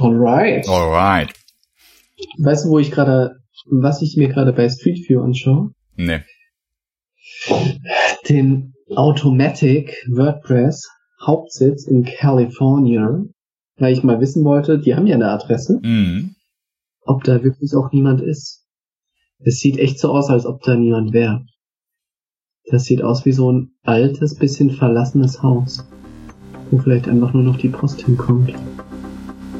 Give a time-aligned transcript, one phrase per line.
[0.00, 0.68] Alright.
[0.68, 1.32] Alright.
[2.38, 5.70] Weißt du, wo ich gerade, was ich mir gerade bei Street View anschaue?
[5.96, 6.20] Nee.
[8.28, 10.88] Den Automatic WordPress
[11.24, 13.22] Hauptsitz in California,
[13.76, 16.34] weil ich mal wissen wollte, die haben ja eine Adresse, Mhm.
[17.02, 18.64] ob da wirklich auch niemand ist.
[19.40, 21.44] Es sieht echt so aus, als ob da niemand wäre.
[22.70, 25.84] Das sieht aus wie so ein altes, bisschen verlassenes Haus,
[26.70, 28.52] wo vielleicht einfach nur noch die Post hinkommt.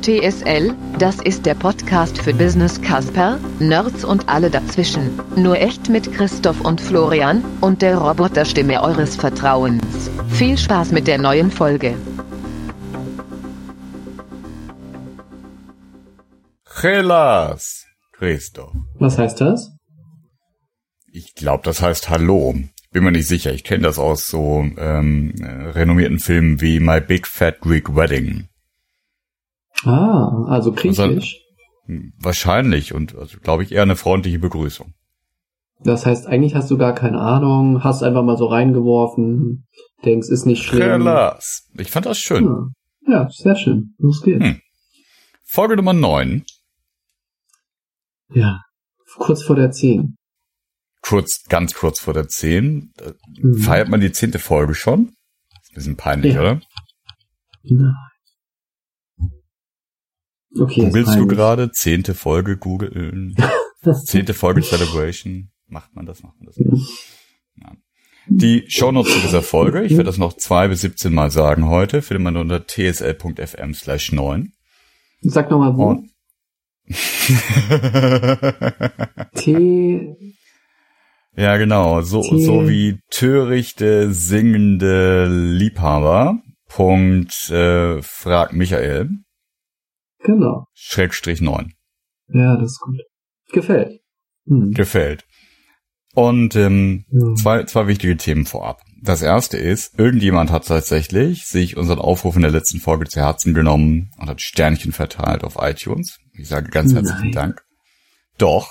[0.09, 5.21] TSL, das ist der Podcast für Business Casper, Nerds und alle dazwischen.
[5.37, 10.11] Nur echt mit Christoph und Florian und der Roboterstimme eures Vertrauens.
[10.31, 11.95] Viel Spaß mit der neuen Folge.
[16.81, 17.85] Chelas.
[18.13, 18.73] Christoph.
[18.95, 19.73] Was heißt das?
[21.13, 22.55] Ich glaube, das heißt Hallo.
[22.93, 23.53] Bin mir nicht sicher.
[23.53, 28.49] Ich kenne das aus so ähm, äh, renommierten Filmen wie My Big Fat Greek Wedding.
[29.85, 31.41] Ah, also griechisch.
[31.87, 34.93] Hm, Wahrscheinlich und also, glaube ich eher eine freundliche Begrüßung.
[35.81, 39.67] Das heißt, eigentlich hast du gar keine Ahnung, hast einfach mal so reingeworfen,
[40.05, 41.03] denkst, ist nicht schlimm.
[41.03, 41.69] Chelas.
[41.79, 42.45] Ich fand das schön.
[43.07, 43.95] Ja, ja sehr schön.
[43.99, 44.45] Los geht's.
[44.45, 44.61] Hm.
[45.45, 46.45] Folge Nummer 9.
[48.35, 48.61] Ja,
[49.17, 50.17] kurz vor der 10.
[51.01, 52.93] Kurz, ganz kurz vor der 10.
[53.01, 53.59] Äh, Mhm.
[53.59, 55.13] Feiert man die zehnte Folge schon?
[55.63, 56.41] Ist ein bisschen peinlich, Ja.
[56.41, 56.61] oder?
[57.63, 57.95] Nein.
[60.57, 61.71] Okay, Googlest du gerade?
[61.73, 63.35] Zehnte Folge Google.
[64.05, 65.51] Zehnte Folge Celebration.
[65.67, 66.23] Macht man das?
[66.23, 66.57] Macht man das?
[67.57, 67.73] Ja.
[68.31, 72.03] Die Shownotes zu dieser Folge, ich werde das noch zwei bis 17 Mal sagen heute,
[72.03, 74.53] findet man unter tsl.fm slash 9.
[75.23, 75.89] Sag nochmal wo.
[75.89, 76.11] Und
[79.35, 80.17] T.
[81.37, 86.41] ja, genau, so, T- so wie törichte, singende Liebhaber.
[86.69, 89.09] Punkt, äh, frag Michael,
[90.25, 90.67] Genau.
[90.75, 91.73] Schrägstrich 9.
[92.29, 93.01] Ja, das ist gut.
[93.53, 94.01] Gefällt.
[94.47, 94.73] Hm.
[94.73, 95.25] Gefällt.
[96.15, 97.35] Und ähm, Ja.
[97.35, 98.81] zwei, zwei wichtige Themen vorab.
[99.01, 103.55] Das erste ist, irgendjemand hat tatsächlich sich unseren Aufruf in der letzten Folge zu Herzen
[103.55, 106.19] genommen und hat Sternchen verteilt auf iTunes.
[106.33, 107.33] Ich sage ganz herzlichen Nein.
[107.33, 107.63] Dank.
[108.39, 108.71] Doch,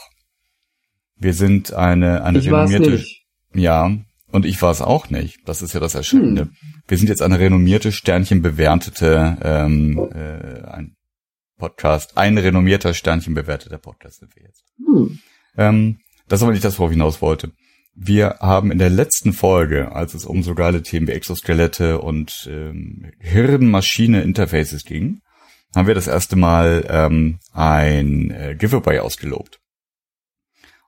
[1.16, 3.26] wir sind eine, eine Ich renommierte, nicht.
[3.54, 3.92] ja,
[4.32, 5.40] und ich war es auch nicht.
[5.46, 6.42] Das ist ja das Erschreckende.
[6.44, 6.52] Hm.
[6.88, 10.97] Wir sind jetzt eine renommierte, Sternchen bewertete ähm, äh, ein
[11.58, 14.64] Podcast, ein renommierter Sternchen bewerteter Podcast sind wir jetzt.
[14.78, 15.20] Hm.
[15.58, 17.52] Ähm, das ist aber nicht das, worauf ich hinaus wollte.
[17.96, 22.48] Wir haben in der letzten Folge, als es um so geile Themen wie Exoskelette und
[22.52, 25.22] ähm, Hirn-Maschine-Interfaces ging,
[25.76, 29.60] haben wir das erste Mal ähm, ein äh, Giveaway ausgelobt.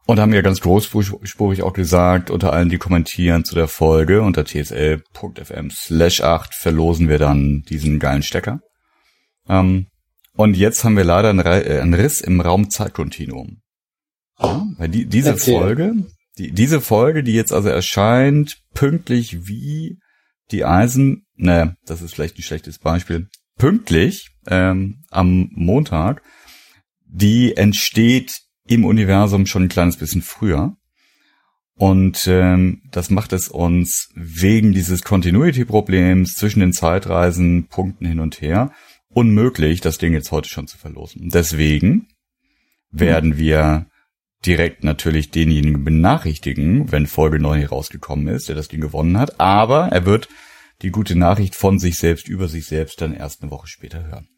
[0.05, 4.43] Und haben ja ganz großspurig auch gesagt, unter allen, die kommentieren zu der Folge, unter
[4.43, 8.59] tsl.fm slash 8 verlosen wir dann diesen geilen Stecker.
[9.47, 9.87] Ähm,
[10.39, 13.57] und jetzt haben wir leider einen, äh, einen Riss im Raum-Zeitkontinuum.
[14.39, 15.59] Ja, weil die, diese Erzähl.
[15.59, 15.93] Folge,
[16.37, 19.97] die, diese Folge, die jetzt also erscheint, pünktlich wie
[20.51, 26.21] die Eisen, ne, das ist vielleicht ein schlechtes Beispiel, pünktlich ähm, am Montag,
[27.03, 28.31] die entsteht
[28.65, 30.77] im Universum schon ein kleines bisschen früher.
[31.75, 38.39] Und ähm, das macht es uns wegen dieses Continuity-Problems zwischen den Zeitreisen, Punkten hin und
[38.39, 38.71] her,
[39.13, 41.29] unmöglich, das Ding jetzt heute schon zu verlosen.
[41.29, 42.07] Deswegen
[42.91, 43.87] werden wir
[44.45, 49.39] direkt natürlich denjenigen benachrichtigen, wenn Folge 9 hier rausgekommen ist, der das Ding gewonnen hat.
[49.39, 50.29] Aber er wird
[50.81, 54.29] die gute Nachricht von sich selbst über sich selbst dann erst eine Woche später hören.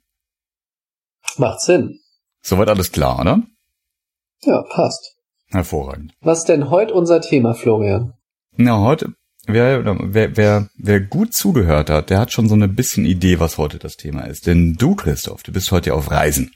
[1.38, 2.00] Macht Sinn.
[2.42, 3.44] Soweit alles klar, oder?
[4.42, 5.16] Ja, passt.
[5.48, 6.14] Hervorragend.
[6.22, 8.14] Was denn heute unser Thema, Florian?
[8.56, 9.14] Na, heute,
[9.48, 13.58] wer, wer, wer, wer gut zugehört hat, der hat schon so ein bisschen Idee, was
[13.58, 14.48] heute das Thema ist.
[14.48, 16.52] Denn du, Christoph, du bist heute ja auf Reisen.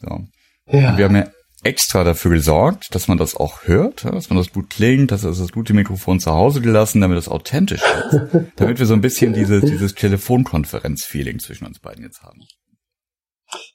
[0.00, 0.24] So.
[0.70, 0.96] Ja.
[0.96, 1.28] Wir haben ja
[1.62, 5.38] extra dafür gesorgt, dass man das auch hört, dass man das gut klingt, dass das,
[5.38, 8.20] das gute Mikrofon zu Hause gelassen, damit das authentisch ist.
[8.56, 12.40] damit wir so ein bisschen diese, dieses Telefonkonferenz-Feeling zwischen uns beiden jetzt haben.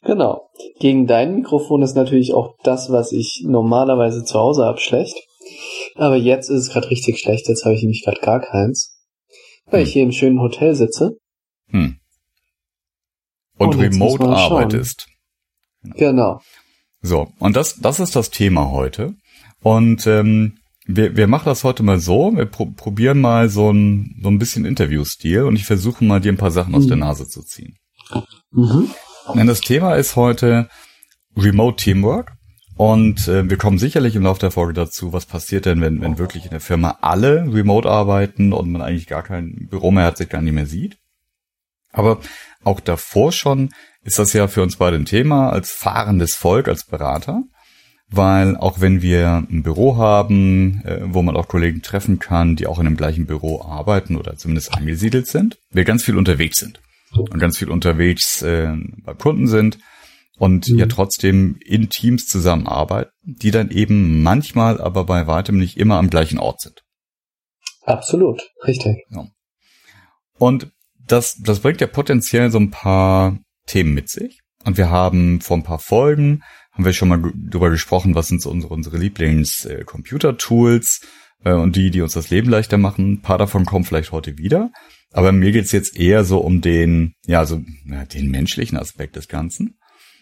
[0.04, 0.50] Genau.
[0.80, 5.16] Gegen dein Mikrofon ist natürlich auch das, was ich normalerweise zu Hause habe, schlecht.
[5.96, 7.48] Aber jetzt ist es gerade richtig schlecht.
[7.48, 8.98] Jetzt habe ich nämlich gerade gar keins.
[9.66, 9.88] Weil Hm.
[9.88, 11.18] ich hier im schönen Hotel sitze.
[11.70, 11.98] Hm.
[13.58, 15.08] Und Und remote arbeitest.
[15.84, 16.42] Genau.
[17.02, 19.16] So, und das, das ist das Thema heute.
[19.62, 22.36] Und ähm, wir, wir machen das heute mal so.
[22.36, 26.32] Wir pro probieren mal so ein, so ein bisschen Interviewstil und ich versuche mal dir
[26.32, 26.90] ein paar Sachen aus Mhm.
[26.90, 27.78] der Nase zu ziehen.
[28.52, 28.90] Mhm.
[29.36, 30.70] Denn das Thema ist heute
[31.38, 32.34] Remote Teamwork.
[32.82, 36.18] Und äh, wir kommen sicherlich im Laufe der Folge dazu, was passiert denn, wenn, wenn
[36.18, 40.18] wirklich in der Firma alle remote arbeiten und man eigentlich gar kein Büro mehr hat,
[40.18, 40.98] sich gar nicht mehr sieht.
[41.92, 42.20] Aber
[42.64, 43.70] auch davor schon
[44.04, 47.44] ist das ja für uns beide ein Thema als fahrendes Volk, als Berater.
[48.10, 52.66] Weil auch wenn wir ein Büro haben, äh, wo man auch Kollegen treffen kann, die
[52.66, 56.80] auch in dem gleichen Büro arbeiten oder zumindest angesiedelt sind, wir ganz viel unterwegs sind
[57.14, 58.74] und ganz viel unterwegs äh,
[59.06, 59.78] bei Kunden sind
[60.42, 60.80] und mhm.
[60.80, 66.10] ja trotzdem in Teams zusammenarbeiten, die dann eben manchmal aber bei weitem nicht immer am
[66.10, 66.82] gleichen Ort sind.
[67.84, 69.06] Absolut, richtig.
[69.12, 69.28] Ja.
[70.40, 74.40] Und das, das bringt ja potenziell so ein paar Themen mit sich.
[74.66, 76.42] Und wir haben vor ein paar Folgen,
[76.72, 81.02] haben wir schon mal darüber gesprochen, was sind so unsere, unsere Lieblings-Computer-Tools
[81.44, 83.12] äh, äh, und die, die uns das Leben leichter machen.
[83.12, 84.72] Ein paar davon kommen vielleicht heute wieder.
[85.12, 89.28] Aber mir geht's jetzt eher so um den, ja, so ja, den menschlichen Aspekt des
[89.28, 89.78] Ganzen.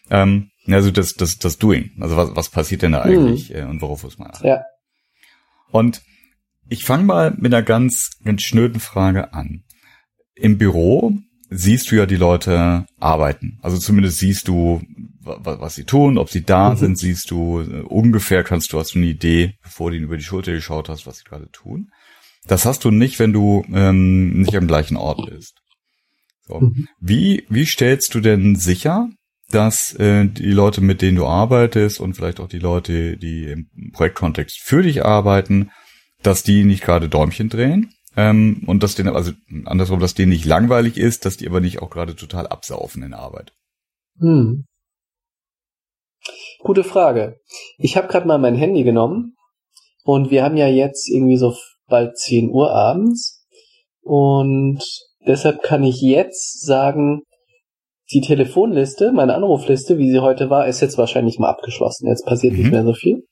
[0.10, 1.92] Ähm, also das, das, das Doing.
[2.00, 3.12] Also was, was passiert denn da hm.
[3.12, 3.70] eigentlich mhm.
[3.70, 4.48] und worauf muss man achten?
[4.48, 4.64] Ja.
[5.72, 6.02] Und
[6.68, 9.64] ich fange mal mit einer ganz, ganz schnöden Frage an.
[10.36, 11.14] Im Büro
[11.50, 13.58] siehst du ja die Leute arbeiten.
[13.62, 14.82] Also zumindest siehst du,
[15.22, 16.78] was sie tun, ob sie da mhm.
[16.78, 20.24] sind, siehst du ungefähr kannst du hast du eine Idee, bevor du ihnen über die
[20.24, 21.90] Schulter geschaut hast, was sie gerade tun.
[22.48, 25.56] Das hast du nicht, wenn du ähm, nicht am gleichen Ort bist.
[26.48, 26.62] So.
[26.62, 26.88] Mhm.
[27.00, 29.10] Wie, wie stellst du denn sicher,
[29.52, 33.92] dass äh, die Leute, mit denen du arbeitest und vielleicht auch die Leute, die im
[33.92, 35.72] Projektkontext für dich arbeiten,
[36.22, 39.32] dass die nicht gerade Däumchen drehen ähm, und dass denen, also
[39.66, 43.14] andersrum, dass denen nicht langweilig ist, dass die aber nicht auch gerade total absaufen in
[43.14, 43.54] Arbeit.
[44.20, 44.66] Hm.
[46.60, 47.40] Gute Frage.
[47.78, 49.36] Ich habe gerade mal mein Handy genommen
[50.04, 51.56] und wir haben ja jetzt irgendwie so
[51.88, 53.46] bald 10 Uhr abends
[54.02, 54.84] und
[55.26, 57.22] deshalb kann ich jetzt sagen,
[58.12, 62.08] die Telefonliste, meine Anrufliste, wie sie heute war, ist jetzt wahrscheinlich mal abgeschlossen.
[62.08, 62.60] Jetzt passiert mhm.
[62.60, 63.24] nicht mehr so viel.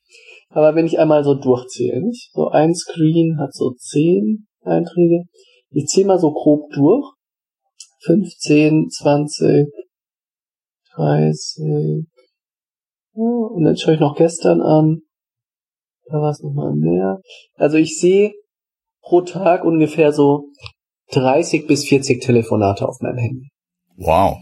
[0.50, 2.31] Aber wenn ich einmal so durchzähle, nicht?
[2.33, 5.24] So ein Screen hat so 10 Einträge.
[5.71, 7.13] Ich zähle mal so grob durch.
[8.06, 9.68] 15, 20,
[10.95, 12.06] 30.
[13.13, 15.01] und dann schaue ich noch gestern an.
[16.06, 17.19] Da war es nochmal mehr.
[17.56, 18.33] Also ich sehe
[19.01, 20.45] pro Tag ungefähr so
[21.12, 23.50] 30 bis 40 Telefonate auf meinem Handy.
[23.97, 24.38] Wow.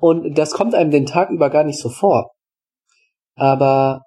[0.00, 2.30] Und das kommt einem den Tag über gar nicht so vor.
[3.36, 4.02] Aber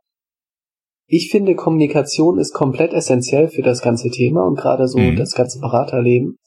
[1.08, 5.16] ich finde, Kommunikation ist komplett essentiell für das ganze Thema und gerade so mhm.
[5.16, 6.38] das ganze Beraterleben.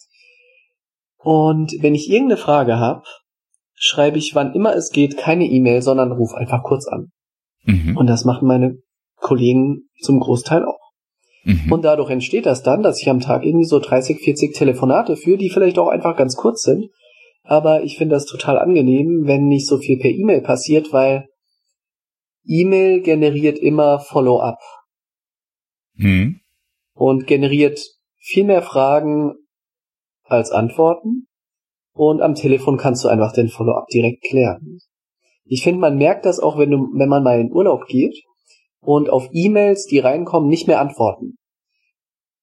[1.19, 3.03] Und wenn ich irgendeine Frage habe,
[3.75, 7.11] schreibe ich, wann immer es geht, keine E-Mail, sondern ruf einfach kurz an.
[7.65, 7.97] Mhm.
[7.97, 8.79] Und das machen meine
[9.17, 10.93] Kollegen zum Großteil auch.
[11.45, 11.71] Mhm.
[11.71, 15.39] Und dadurch entsteht das dann, dass ich am Tag irgendwie so 30, 40 Telefonate führe,
[15.39, 16.91] die vielleicht auch einfach ganz kurz sind.
[17.49, 21.29] Aber ich finde das total angenehm, wenn nicht so viel per E-Mail passiert, weil
[22.45, 24.59] E-Mail generiert immer Follow-up.
[25.95, 26.41] Mhm.
[26.95, 27.81] Und generiert
[28.19, 29.35] viel mehr Fragen
[30.25, 31.29] als Antworten.
[31.93, 34.81] Und am Telefon kannst du einfach den Follow-up direkt klären.
[35.45, 38.25] Ich finde, man merkt das auch, wenn du, wenn man mal in Urlaub geht
[38.81, 41.37] und auf E-Mails, die reinkommen, nicht mehr antworten.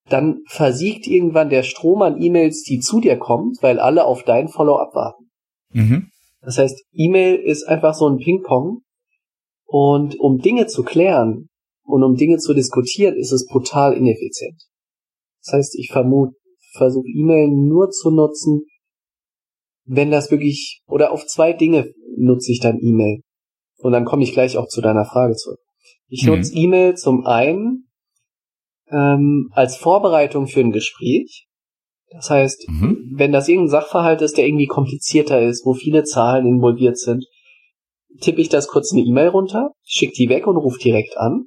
[0.09, 4.49] Dann versiegt irgendwann der Strom an E-Mails, die zu dir kommt, weil alle auf dein
[4.49, 5.29] Follow-up warten.
[5.71, 6.09] Mhm.
[6.41, 8.81] Das heißt, E-Mail ist einfach so ein Ping-Pong
[9.65, 11.49] und um Dinge zu klären
[11.83, 14.61] und um Dinge zu diskutieren, ist es brutal ineffizient.
[15.43, 16.35] Das heißt, ich vermute,
[16.73, 18.63] versuche E-Mail nur zu nutzen,
[19.85, 23.21] wenn das wirklich, oder auf zwei Dinge nutze ich dann E-Mail.
[23.77, 25.59] Und dann komme ich gleich auch zu deiner Frage zurück.
[26.07, 26.35] Ich mhm.
[26.35, 27.82] nutze E-Mail zum einen
[28.91, 31.47] ähm, als Vorbereitung für ein Gespräch.
[32.11, 33.13] Das heißt, mhm.
[33.15, 37.25] wenn das irgendein Sachverhalt ist, der irgendwie komplizierter ist, wo viele Zahlen involviert sind,
[38.21, 41.45] tippe ich das kurz eine E-Mail runter, schicke die weg und rufe direkt an.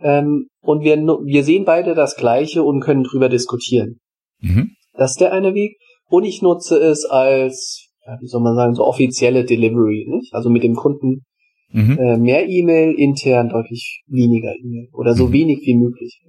[0.00, 3.98] Ähm, und wir, wir sehen beide das Gleiche und können drüber diskutieren.
[4.40, 4.76] Mhm.
[4.94, 5.76] Das ist der eine Weg.
[6.08, 10.34] Und ich nutze es als, ja, wie soll man sagen, so offizielle Delivery, nicht?
[10.34, 11.24] Also mit dem Kunden
[11.72, 11.98] mhm.
[11.98, 15.32] äh, mehr E-Mail, intern deutlich weniger E-Mail oder so mhm.
[15.32, 16.20] wenig wie möglich.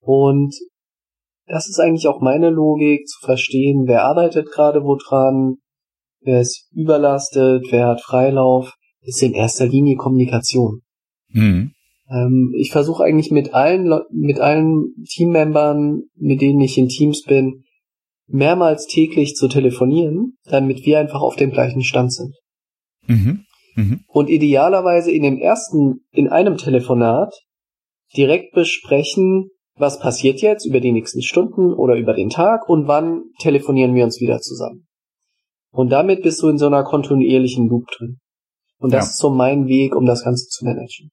[0.00, 0.54] Und
[1.46, 5.56] das ist eigentlich auch meine Logik, zu verstehen, wer arbeitet gerade wo dran,
[6.20, 10.82] wer ist überlastet, wer hat Freilauf, ist in erster Linie Kommunikation.
[11.32, 11.72] Mhm.
[12.08, 17.64] Ähm, ich versuche eigentlich mit allen mit allen Teammembern, mit denen ich in Teams bin,
[18.26, 22.34] mehrmals täglich zu telefonieren, damit wir einfach auf dem gleichen Stand sind.
[23.06, 23.44] Mhm.
[23.76, 24.04] Mhm.
[24.06, 27.32] Und idealerweise in dem ersten, in einem Telefonat
[28.16, 33.22] direkt besprechen, was passiert jetzt über die nächsten Stunden oder über den Tag und wann
[33.40, 34.86] telefonieren wir uns wieder zusammen.
[35.72, 38.18] Und damit bist du in so einer kontinuierlichen Loop drin.
[38.78, 39.10] Und das ja.
[39.10, 41.10] ist so mein Weg, um das Ganze zu managen.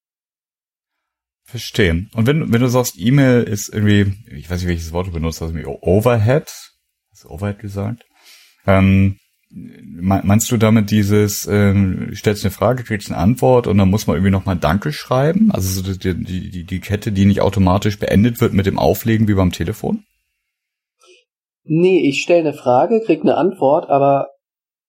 [1.43, 2.09] Verstehen.
[2.13, 5.41] Und wenn, wenn du sagst, E-Mail ist irgendwie, ich weiß nicht, welches Wort du benutzt
[5.41, 6.51] hast, Overhead?
[7.12, 8.03] Hast du Overhead gesagt?
[8.65, 9.17] Ähm,
[9.49, 14.17] meinst du damit dieses, ähm, stellst eine Frage, kriegst eine Antwort und dann muss man
[14.17, 15.51] irgendwie nochmal Danke schreiben?
[15.51, 19.35] Also so die, die, die Kette, die nicht automatisch beendet wird mit dem Auflegen wie
[19.35, 20.03] beim Telefon?
[21.63, 24.27] Nee, ich stelle eine Frage, krieg eine Antwort, aber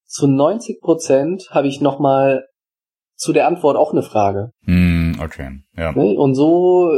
[0.06, 2.44] zu 90 Prozent habe ich nochmal
[3.14, 4.52] zu der Antwort auch eine Frage.
[4.64, 5.92] Hm, okay, ja.
[5.92, 6.14] Ne?
[6.16, 6.90] Und so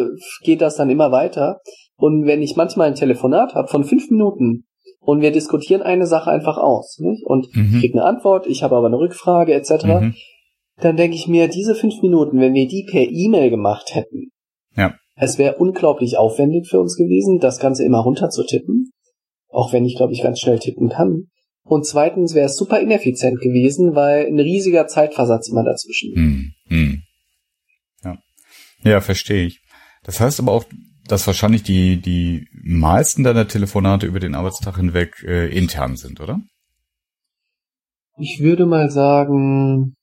[0.43, 1.61] geht das dann immer weiter.
[1.97, 4.65] Und wenn ich manchmal ein Telefonat habe von fünf Minuten
[5.01, 7.25] und wir diskutieren eine Sache einfach aus nicht?
[7.25, 7.81] und Mhm.
[7.81, 10.15] krieg eine Antwort, ich habe aber eine Rückfrage etc., Mhm.
[10.81, 14.31] dann denke ich mir, diese fünf Minuten, wenn wir die per E-Mail gemacht hätten,
[14.77, 14.95] Ja.
[15.17, 18.91] es wäre unglaublich aufwendig für uns gewesen, das Ganze immer runterzutippen,
[19.49, 21.25] auch wenn ich, glaube ich, ganz schnell tippen kann.
[21.63, 26.15] Und zweitens wäre es super ineffizient gewesen, weil ein riesiger Zeitversatz immer dazwischen.
[26.15, 27.03] Hm, hm.
[28.05, 28.19] Ja.
[28.83, 29.61] ja, verstehe ich.
[30.05, 30.65] Das heißt aber auch,
[31.11, 36.41] dass wahrscheinlich die, die meisten deiner Telefonate über den Arbeitstag hinweg äh, intern sind, oder?
[38.19, 39.95] Ich würde mal sagen,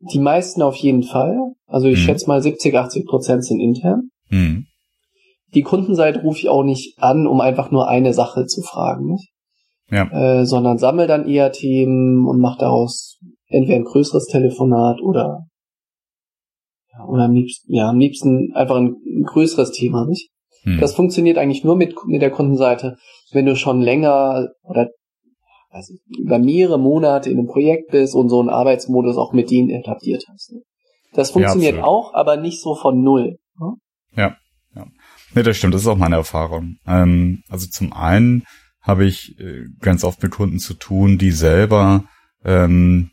[0.00, 1.36] die meisten auf jeden Fall.
[1.66, 2.02] Also ich Mhm.
[2.02, 4.10] schätze mal 70, 80 Prozent sind intern.
[4.28, 4.66] Hm.
[5.54, 9.30] Die Kundenseite rufe ich auch nicht an, um einfach nur eine Sache zu fragen, nicht?
[9.90, 10.10] Ja.
[10.10, 15.46] Äh, sondern sammle dann eher Themen und mache daraus entweder ein größeres Telefonat oder
[17.08, 20.30] oder am liebsten, ja, am liebsten einfach ein, größeres Thema, nicht?
[20.62, 20.78] Hm.
[20.80, 22.96] Das funktioniert eigentlich nur mit, mit der Kundenseite,
[23.32, 24.88] wenn du schon länger oder
[25.70, 29.70] also über mehrere Monate in einem Projekt bist und so einen Arbeitsmodus auch mit denen
[29.70, 30.54] etabliert hast.
[31.12, 31.88] Das funktioniert absolut.
[31.88, 33.38] auch, aber nicht so von null.
[33.58, 33.74] ne?
[34.16, 34.36] Ja,
[34.74, 34.86] ja.
[35.34, 36.76] Nee, das stimmt, das ist auch meine Erfahrung.
[36.86, 38.44] Ähm, also zum einen
[38.80, 42.04] habe ich äh, ganz oft mit Kunden zu tun, die selber
[42.44, 43.10] ähm,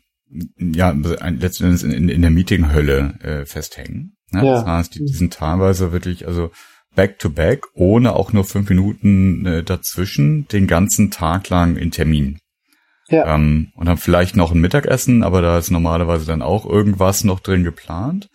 [0.58, 4.16] ja letzten Endes in, in, in der Meetinghölle äh, festhängen.
[4.32, 4.44] Ne?
[4.44, 4.54] Ja.
[4.54, 6.50] Das heißt, die, die sind teilweise wirklich also
[6.94, 11.90] back to back, ohne auch nur fünf Minuten äh, dazwischen, den ganzen Tag lang in
[11.90, 12.38] Termin.
[13.08, 13.34] Ja.
[13.34, 17.40] Ähm, und haben vielleicht noch ein Mittagessen, aber da ist normalerweise dann auch irgendwas noch
[17.40, 18.28] drin geplant.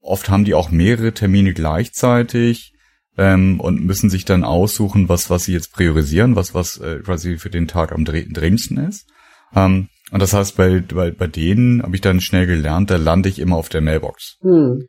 [0.00, 2.72] Oft haben die auch mehrere Termine gleichzeitig
[3.16, 7.38] ähm, und müssen sich dann aussuchen, was was sie jetzt priorisieren, was was äh, quasi
[7.38, 9.06] für den Tag am dr- dringendsten ist.
[9.54, 13.28] Ähm, und das heißt, bei bei, bei denen habe ich dann schnell gelernt, da lande
[13.28, 14.38] ich immer auf der Mailbox.
[14.42, 14.86] Hm.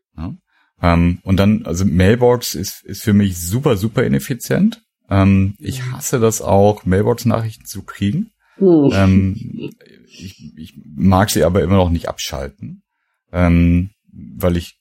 [0.81, 4.81] Ähm, und dann, also Mailbox ist, ist für mich super, super ineffizient.
[5.09, 8.31] Ähm, ich hasse das auch, Mailbox-Nachrichten zu kriegen.
[8.57, 8.89] Hm.
[8.93, 9.71] Ähm,
[10.07, 12.83] ich, ich mag sie aber immer noch nicht abschalten,
[13.31, 14.79] ähm, weil ich,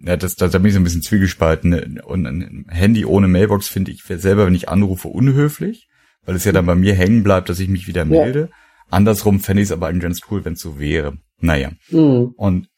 [0.00, 2.00] ja, das, da, da bin ich so ein bisschen zwiegespalten.
[2.00, 5.88] Und ein Handy ohne Mailbox finde ich selber, wenn ich anrufe, unhöflich,
[6.24, 8.50] weil es ja dann bei mir hängen bleibt, dass ich mich wieder melde.
[8.92, 11.18] Andersrum fände ich es aber eigentlich ganz cool, wenn es so wäre.
[11.40, 11.72] Naja.
[11.88, 12.32] Hm.
[12.36, 12.68] Und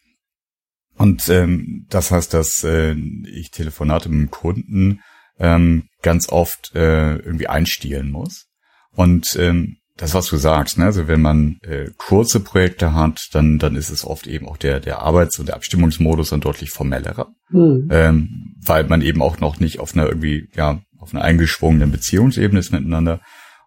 [0.97, 2.94] und ähm, das heißt, dass äh,
[3.26, 5.00] ich Telefonate mit dem Kunden
[5.40, 8.47] ähm, ganz oft äh, irgendwie einstielen muss.
[8.92, 10.85] Und ähm, das, was du sagst, ne?
[10.85, 14.78] also wenn man äh, kurze Projekte hat, dann dann ist es oft eben auch der
[14.80, 17.88] der Arbeits- und der Abstimmungsmodus dann deutlich formellerer, Hm.
[17.90, 22.61] ähm, weil man eben auch noch nicht auf einer irgendwie ja auf einer eingeschwungenen Beziehungsebene
[22.61, 23.21] ist miteinander.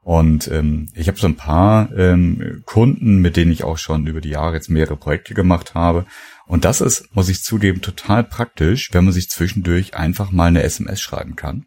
[0.07, 4.21] Und ähm, ich habe so ein paar ähm, Kunden, mit denen ich auch schon über
[4.21, 6.05] die Jahre jetzt mehrere Projekte gemacht habe.
[6.45, 10.63] Und das ist, muss ich zugeben, total praktisch, wenn man sich zwischendurch einfach mal eine
[10.63, 11.65] SMS schreiben kann.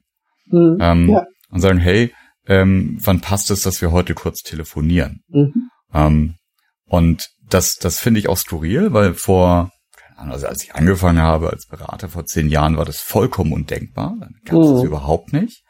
[0.48, 0.78] Hm.
[0.80, 1.26] Ähm, Ja.
[1.50, 2.14] Und sagen, hey,
[2.46, 5.20] ähm, wann passt es, dass wir heute kurz telefonieren?
[5.28, 5.68] Mhm.
[5.92, 6.36] Ähm,
[6.86, 11.18] und das, das finde ich auch skurril, weil vor, keine Ahnung, also als ich angefangen
[11.20, 14.16] habe als Berater vor zehn Jahren, war das vollkommen undenkbar.
[14.18, 14.86] Dann gab es das Mhm.
[14.86, 15.62] überhaupt nicht.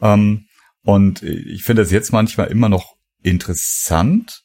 [0.00, 0.46] Ähm,
[0.84, 4.42] und ich finde das jetzt manchmal immer noch interessant.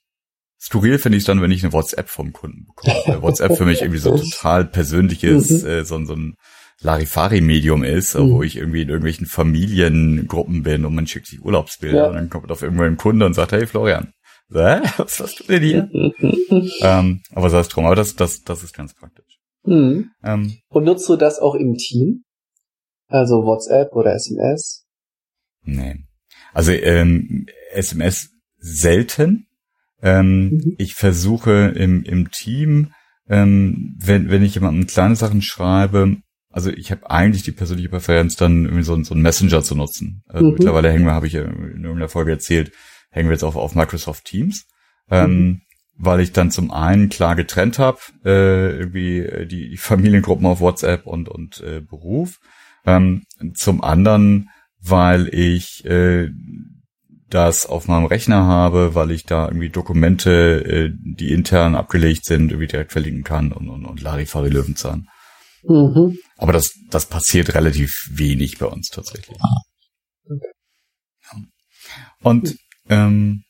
[0.60, 2.94] Skurril finde ich es dann, wenn ich eine WhatsApp vom Kunden bekomme.
[3.06, 5.68] Weil WhatsApp für mich irgendwie so ein total persönliches, Mhm.
[5.70, 6.36] äh, so, so ein
[6.82, 8.32] Larifari-Medium ist, Mhm.
[8.32, 12.08] wo ich irgendwie in irgendwelchen Familiengruppen bin und man schickt sich Urlaubsbilder Ja.
[12.08, 14.14] und dann kommt auf irgendwann ein Kunde und sagt, hey Florian,
[14.52, 14.80] hä?
[14.98, 15.90] was hast du denn hier?
[16.82, 19.40] ähm, aber sei es drum, aber das, das, das ist ganz praktisch.
[19.66, 20.12] Hm.
[20.24, 22.24] Ähm, Und nutzt du das auch im Team?
[23.08, 24.86] Also WhatsApp oder SMS?
[25.64, 26.06] nee.
[26.54, 29.48] Also ähm, SMS selten.
[30.02, 30.76] Ähm, Mhm.
[30.78, 32.92] Ich versuche im, im Team,
[33.30, 36.18] ähm, wenn, wenn ich jemandem kleine Sachen schreibe,
[36.50, 40.22] also ich habe eigentlich die persönliche Präferenz, dann irgendwie so, so einen Messenger zu nutzen.
[40.28, 40.54] Also Mhm.
[40.54, 42.72] Mittlerweile hängen wir, habe ich in irgendeiner Folge erzählt,
[43.12, 44.66] hängen wir jetzt auf, auf Microsoft Teams.
[45.10, 45.62] Ähm, Mhm.
[45.96, 50.60] weil ich dann zum einen klar getrennt habe, äh, irgendwie äh, die, die Familiengruppen auf
[50.60, 52.40] WhatsApp und, und äh, Beruf.
[52.86, 54.50] Ähm, zum anderen,
[54.84, 56.30] weil ich äh,
[57.30, 62.52] das auf meinem Rechner habe, weil ich da irgendwie Dokumente, äh, die intern abgelegt sind,
[62.52, 65.08] irgendwie direkt verlinken kann und, und, und Larifari Löwenzahn.
[65.64, 66.18] Mhm.
[66.38, 69.38] Aber das, das passiert relativ wenig bei uns tatsächlich.
[69.38, 70.44] Ja.
[72.22, 72.56] Und
[72.90, 73.44] ähm,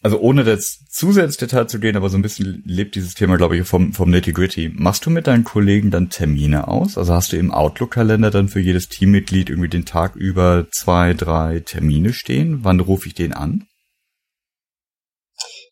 [0.00, 3.14] also ohne das zu sehr ins Detail zu gehen, aber so ein bisschen lebt dieses
[3.14, 4.70] Thema, glaube ich, vom, vom Nitty-Gritty.
[4.74, 6.96] Machst du mit deinen Kollegen dann Termine aus?
[6.96, 11.60] Also hast du im Outlook-Kalender dann für jedes Teammitglied irgendwie den Tag über zwei, drei
[11.60, 12.60] Termine stehen?
[12.62, 13.66] Wann rufe ich den an?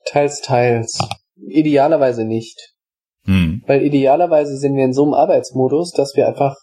[0.06, 0.99] Teils, teils.
[1.37, 2.75] Idealerweise nicht.
[3.26, 3.62] Hm.
[3.66, 6.56] Weil idealerweise sind wir in so einem Arbeitsmodus, dass wir einfach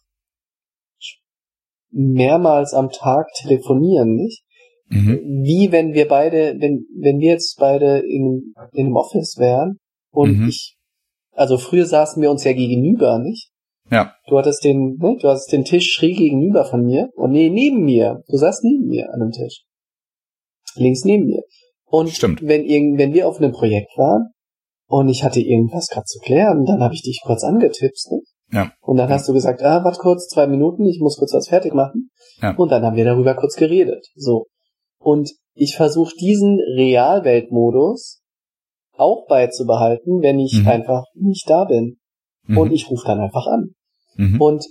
[1.91, 4.42] mehrmals am Tag telefonieren, nicht?
[4.93, 5.43] Mhm.
[5.43, 9.77] Wie wenn wir beide, wenn, wenn wir jetzt beide in, in einem Office wären
[10.12, 10.50] und Mhm.
[10.50, 10.75] ich,
[11.31, 13.50] also früher saßen wir uns ja gegenüber, nicht?
[13.91, 14.13] Ja.
[14.27, 17.83] Du hattest den, ne, du hattest den Tisch schräg gegenüber von mir und nee, neben
[17.83, 18.23] mir.
[18.29, 19.63] Du saßt neben mir an dem Tisch.
[20.75, 21.41] Links neben mir.
[21.85, 22.41] Und Stimmt.
[22.41, 24.29] wenn irgend, wenn wir auf einem Projekt waren
[24.88, 28.19] und ich hatte irgendwas gerade zu klären, dann habe ich dich kurz angetippt, ne?
[28.51, 28.71] Ja.
[28.81, 31.73] Und dann hast du gesagt, ah, warte kurz, zwei Minuten, ich muss kurz was fertig
[31.73, 32.09] machen.
[32.41, 32.55] Ja.
[32.55, 34.05] Und dann haben wir darüber kurz geredet.
[34.15, 34.45] So.
[35.03, 38.22] Und ich versuche diesen Realweltmodus
[38.95, 40.67] auch beizubehalten, wenn ich Mhm.
[40.67, 41.98] einfach nicht da bin.
[42.48, 42.57] Mhm.
[42.57, 43.69] Und ich rufe dann einfach an.
[44.15, 44.39] mhm.
[44.41, 44.65] Und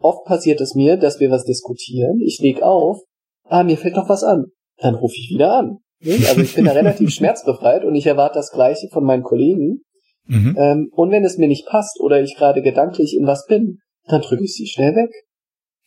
[0.00, 2.98] oft passiert es mir, dass wir was diskutieren, ich leg auf,
[3.44, 4.46] ah, mir fällt noch was an.
[4.78, 5.78] Dann rufe ich wieder an.
[6.00, 6.14] Ne?
[6.28, 9.82] Also ich bin da relativ schmerzbefreit und ich erwarte das Gleiche von meinen Kollegen.
[10.26, 10.56] Mhm.
[10.58, 14.20] Ähm, und wenn es mir nicht passt oder ich gerade gedanklich in was bin, dann
[14.22, 15.10] drücke ich sie schnell weg.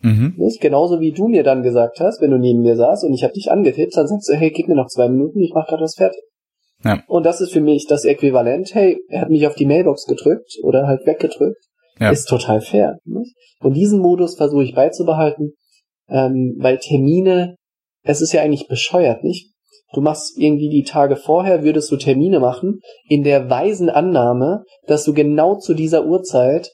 [0.02, 0.36] Mhm.
[0.38, 0.62] Nicht?
[0.62, 3.34] Genauso wie du mir dann gesagt hast, wenn du neben mir saßt und ich habe
[3.34, 5.96] dich angetippt, dann sagst du, hey, gib mir noch zwei Minuten, ich mache gerade was
[5.96, 6.22] fertig.
[6.84, 7.04] Ja.
[7.08, 10.58] Und das ist für mich das Äquivalent, hey, er hat mich auf die Mailbox gedrückt
[10.64, 11.64] oder halt weggedrückt.
[12.00, 12.10] Ja.
[12.10, 12.98] Ist total fair.
[13.06, 13.36] Nicht?
[13.60, 15.54] Und diesen Modus versuche ich beizubehalten,
[16.10, 17.56] ähm, weil Termine,
[18.04, 19.52] es ist ja eigentlich bescheuert, nicht?
[19.94, 25.04] Du machst irgendwie die Tage vorher, würdest du Termine machen, in der weisen Annahme, dass
[25.04, 26.72] du genau zu dieser Uhrzeit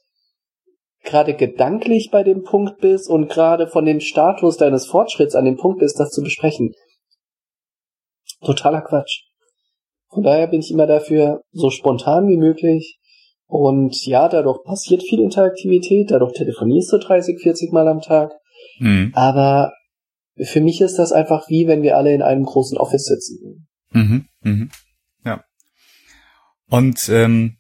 [1.04, 5.58] gerade gedanklich bei dem Punkt bist und gerade von dem Status deines Fortschritts an dem
[5.58, 6.74] Punkt bist, das zu besprechen.
[8.44, 9.24] Totaler Quatsch.
[10.10, 13.00] Von daher bin ich immer dafür so spontan wie möglich.
[13.46, 18.34] Und ja, dadurch passiert viel Interaktivität, dadurch telefonierst du 30, 40 Mal am Tag.
[18.80, 19.12] Mhm.
[19.16, 19.72] Aber
[20.38, 23.68] für mich ist das einfach wie, wenn wir alle in einem großen Office sitzen.
[23.92, 24.26] Mhm.
[24.42, 24.70] Mhm.
[25.24, 25.44] Ja.
[26.70, 27.57] Und ähm,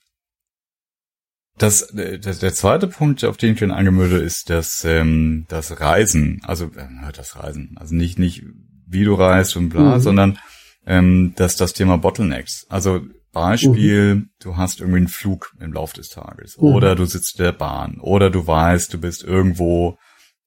[1.57, 6.41] das, der, der zweite Punkt, auf den ich dann angemöde, ist das, ähm, das Reisen.
[6.43, 7.75] Also äh, das Reisen.
[7.77, 8.43] Also nicht, nicht
[8.85, 9.99] wie du reist und bla, Mhm.
[10.01, 10.39] sondern
[10.85, 12.65] ähm, das, das Thema Bottlenecks.
[12.69, 13.01] Also
[13.33, 16.63] Beispiel, du hast irgendwie einen Flug im Lauf des Tages Mhm.
[16.63, 19.97] oder du sitzt in der Bahn oder du weißt, du bist irgendwo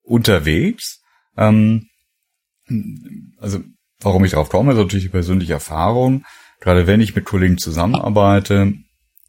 [0.02, 1.00] unterwegs.
[1.36, 1.86] Ähm,
[3.38, 3.60] also
[4.00, 6.24] warum ich darauf komme, ist natürlich die persönliche Erfahrung.
[6.60, 8.74] Gerade wenn ich mit Kollegen zusammenarbeite,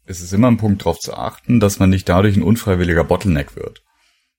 [0.06, 3.56] ist es immer ein Punkt darauf zu achten, dass man nicht dadurch ein unfreiwilliger Bottleneck
[3.56, 3.82] wird.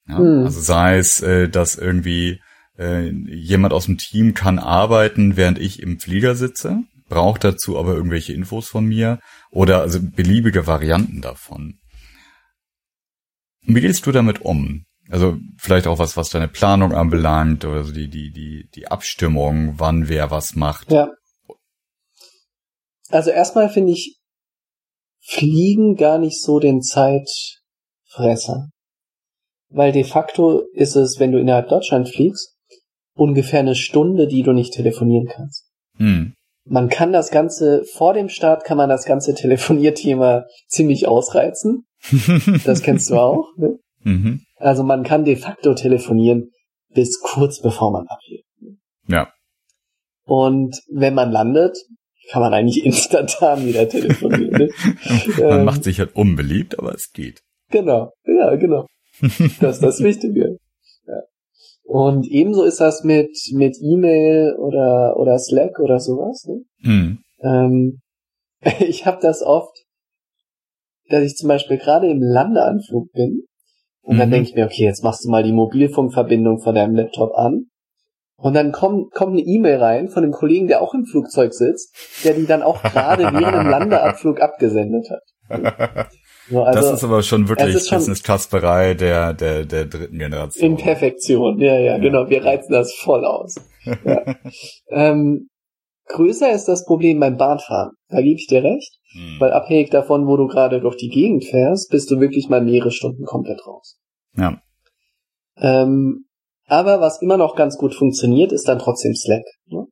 [0.07, 0.19] Ja?
[0.19, 0.45] Mhm.
[0.45, 2.41] Also sei es, äh, dass irgendwie
[2.77, 7.93] äh, jemand aus dem Team kann arbeiten, während ich im Flieger sitze, braucht dazu aber
[7.93, 9.19] irgendwelche Infos von mir
[9.51, 11.79] oder also beliebige Varianten davon.
[13.65, 14.85] Wie gehst du damit um?
[15.09, 19.75] Also vielleicht auch was, was deine Planung anbelangt oder so die, die, die, die Abstimmung,
[19.77, 20.91] wann wer was macht.
[20.91, 21.09] Ja.
[23.09, 24.22] Also erstmal finde ich
[25.25, 28.69] Fliegen gar nicht so den Zeitfresser.
[29.69, 32.55] Weil de facto ist es, wenn du innerhalb Deutschland fliegst,
[33.15, 35.69] ungefähr eine Stunde, die du nicht telefonieren kannst.
[35.97, 36.33] Hm.
[36.65, 41.85] Man kann das Ganze, vor dem Start kann man das ganze Telefonierthema ziemlich ausreizen.
[42.65, 43.47] Das kennst du auch.
[43.57, 43.79] Ne?
[44.03, 44.41] mhm.
[44.57, 46.51] Also man kann de facto telefonieren
[46.93, 48.45] bis kurz bevor man abhebt.
[49.07, 49.31] Ja.
[50.25, 51.77] Und wenn man landet,
[52.31, 54.51] kann man eigentlich instantan wieder telefonieren.
[54.51, 54.69] Ne?
[55.39, 57.41] Man Ähm, macht sich halt unbeliebt, aber es geht.
[57.69, 58.87] Genau, ja, genau.
[59.59, 60.57] Das ist das Wichtige.
[61.07, 61.21] Ja.
[61.83, 66.45] Und ebenso ist das mit mit E-Mail oder oder Slack oder sowas.
[66.47, 66.63] Ne?
[66.81, 67.19] Hm.
[67.43, 67.99] Ähm,
[68.79, 69.75] ich habe das oft,
[71.09, 73.43] dass ich zum Beispiel gerade im Landeanflug bin
[74.01, 74.33] und dann Mhm.
[74.33, 77.65] denke ich mir, okay, jetzt machst du mal die Mobilfunkverbindung von deinem Laptop an
[78.35, 81.95] und dann kommt, kommt eine E-Mail rein von einem Kollegen, der auch im Flugzeug sitzt,
[82.23, 86.09] der die dann auch gerade während dem Landeabflug abgesendet hat.
[86.49, 90.71] So, also das ist aber schon wirklich ist schon- Business-Kasperei der, der, der dritten Generation.
[90.71, 91.97] in Perfektion, ja, ja, Ja.
[91.99, 93.55] genau, wir reizen das voll aus.
[93.85, 94.35] Ja.
[94.89, 95.47] ähm,
[96.07, 98.99] größer ist das Problem beim Bahnfahren, da gebe ich dir recht.
[99.13, 99.39] Hm.
[99.39, 102.91] Weil abhängig davon, wo du gerade durch die Gegend fährst, bist du wirklich mal mehrere
[102.91, 103.99] Stunden komplett raus.
[104.35, 104.57] Ja.
[105.57, 106.25] Ähm,
[106.67, 109.43] aber was immer noch ganz gut funktioniert, ist dann trotzdem Slack.
[109.67, 109.85] Ne?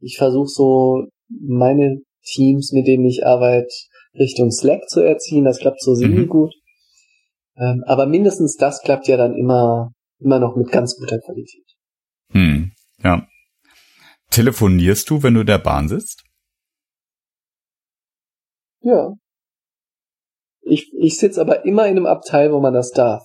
[0.00, 3.72] Ich versuche so meine Teams, mit denen ich arbeite,
[4.14, 5.44] Richtung Slack zu erziehen.
[5.44, 6.28] Das klappt so semi Mhm.
[6.28, 6.54] gut.
[7.56, 11.64] Ähm, aber mindestens das klappt ja dann immer, immer noch mit ganz guter Qualität.
[12.32, 12.72] Hm.
[13.02, 13.26] Ja.
[14.30, 16.22] telefonierst du, wenn du in der Bahn sitzt?
[18.80, 19.14] Ja.
[20.60, 23.22] Ich, ich sitze aber immer in einem Abteil, wo man das darf.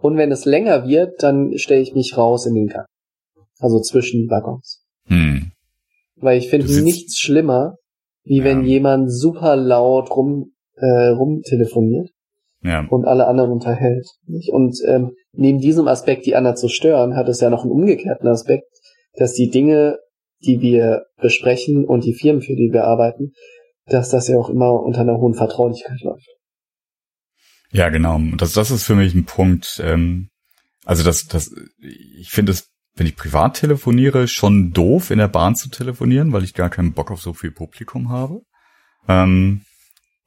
[0.00, 2.86] Und wenn es länger wird, dann stelle ich mich raus in den Gang.
[3.58, 4.82] Also zwischen Waggons.
[5.06, 5.52] Hm.
[6.16, 7.76] Weil ich finde nichts schlimmer,
[8.24, 8.44] wie Ja.
[8.44, 12.10] wenn jemand super laut rum, äh, rumtelefoniert
[12.62, 12.86] Ja.
[12.88, 14.06] und alle anderen unterhält.
[14.26, 14.50] Nicht?
[14.52, 18.28] Und ähm, neben diesem Aspekt, die anderen zu stören, hat es ja noch einen umgekehrten
[18.28, 18.64] Aspekt,
[19.14, 19.98] dass die Dinge,
[20.44, 23.32] die wir besprechen und die Firmen, für die wir arbeiten,
[23.86, 26.28] dass das ja auch immer unter einer hohen Vertraulichkeit läuft.
[27.72, 28.16] Ja, genau.
[28.16, 29.80] Und Das, das ist für mich ein Punkt.
[29.84, 30.28] Ähm,
[30.84, 35.54] also das, das, ich finde es, wenn ich privat telefoniere, schon doof, in der Bahn
[35.54, 38.40] zu telefonieren, weil ich gar keinen Bock auf so viel Publikum habe.
[39.08, 39.62] Ähm,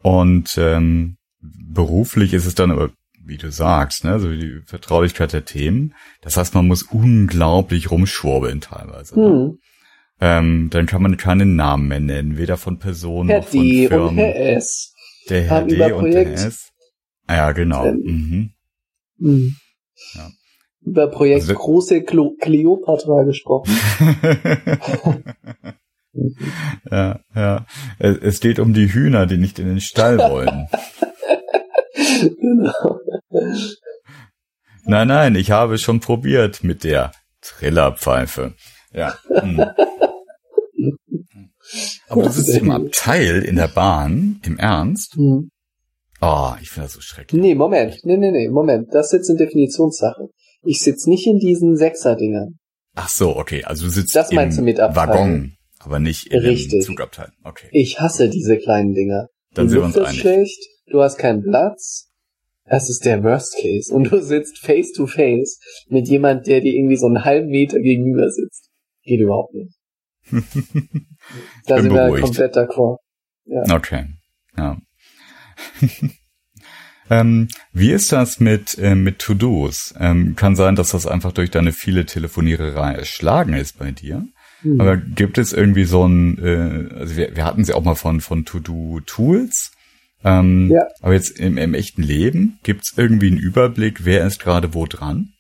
[0.02, 2.92] und ähm, beruflich ist es dann aber,
[3.26, 5.94] wie du sagst, ne, so die Vertraulichkeit der Themen.
[6.22, 9.20] Das heißt, man muss unglaublich rumschwurbeln teilweise.
[9.20, 9.26] ne?
[9.28, 9.58] Hm.
[10.22, 13.84] Ähm, dann kann man keinen Namen mehr nennen, weder von Personen Herr noch von D
[13.84, 14.18] und Firmen.
[14.18, 14.94] Herr S.
[15.30, 15.90] der Herr D und der
[16.24, 16.70] Projekt- S.
[17.30, 17.86] Ja, genau.
[17.86, 18.50] Ähm, Mhm.
[19.20, 19.56] Hm.
[20.16, 20.30] Ja.
[20.86, 23.72] Über Projekt Also- Große Klo Kleopatra gesprochen.
[26.92, 27.66] ja, ja.
[28.00, 30.68] Es, geht um die Hühner, die nicht in den Stall wollen.
[32.40, 33.00] genau.
[34.86, 38.54] nein, nein, ich habe schon probiert mit der Trillerpfeife.
[38.92, 39.18] Ja.
[39.30, 39.60] hm.
[42.10, 45.16] Aber das ist im Abteil in der Bahn, im Ernst.
[45.16, 45.50] Hm.
[46.24, 47.42] Oh, ich finde das so schrecklich.
[47.42, 48.00] Nee, Moment.
[48.04, 48.88] Nee, nee, nee, Moment.
[48.94, 50.30] Das ist jetzt eine Definitionssache.
[50.64, 52.60] Ich sitze nicht in diesen Sechser-Dingern.
[52.96, 53.64] Ach so, okay.
[53.66, 54.78] Also du sitzt Das meinst im du mit?
[54.78, 56.84] Waggon, aber nicht im Richtig.
[56.84, 57.32] Zugabteil.
[57.44, 57.68] Okay.
[57.72, 59.28] Ich hasse diese kleinen Dinger.
[59.54, 60.22] Dann die sind wir Luft uns ist einig.
[60.22, 62.10] schlecht, du hast keinen Platz.
[62.66, 63.94] Das ist der Worst Case.
[63.94, 65.60] Und du sitzt face to face
[65.90, 68.70] mit jemand, der dir irgendwie so einen halben Meter gegenüber sitzt.
[69.04, 69.76] Geht überhaupt nicht.
[71.66, 72.24] da sind wir beruhigt.
[72.24, 73.00] komplett d'accord.
[73.70, 74.06] Okay,
[74.58, 74.78] ja.
[77.10, 79.94] ähm, wie ist das mit, äh, mit To-Dos?
[80.00, 84.28] Ähm, kann sein, dass das einfach durch deine viele Telefoniererei erschlagen ist bei dir.
[84.62, 84.80] Hm.
[84.80, 88.22] Aber gibt es irgendwie so ein, äh, also wir, wir hatten sie auch mal von,
[88.22, 89.72] von To-Do-Tools.
[90.24, 90.88] Ähm, Ja.
[91.02, 94.86] Aber jetzt im, im echten Leben, gibt es irgendwie einen Überblick, wer ist gerade wo
[94.86, 95.34] dran?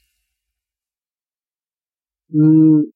[2.30, 2.92] Hm.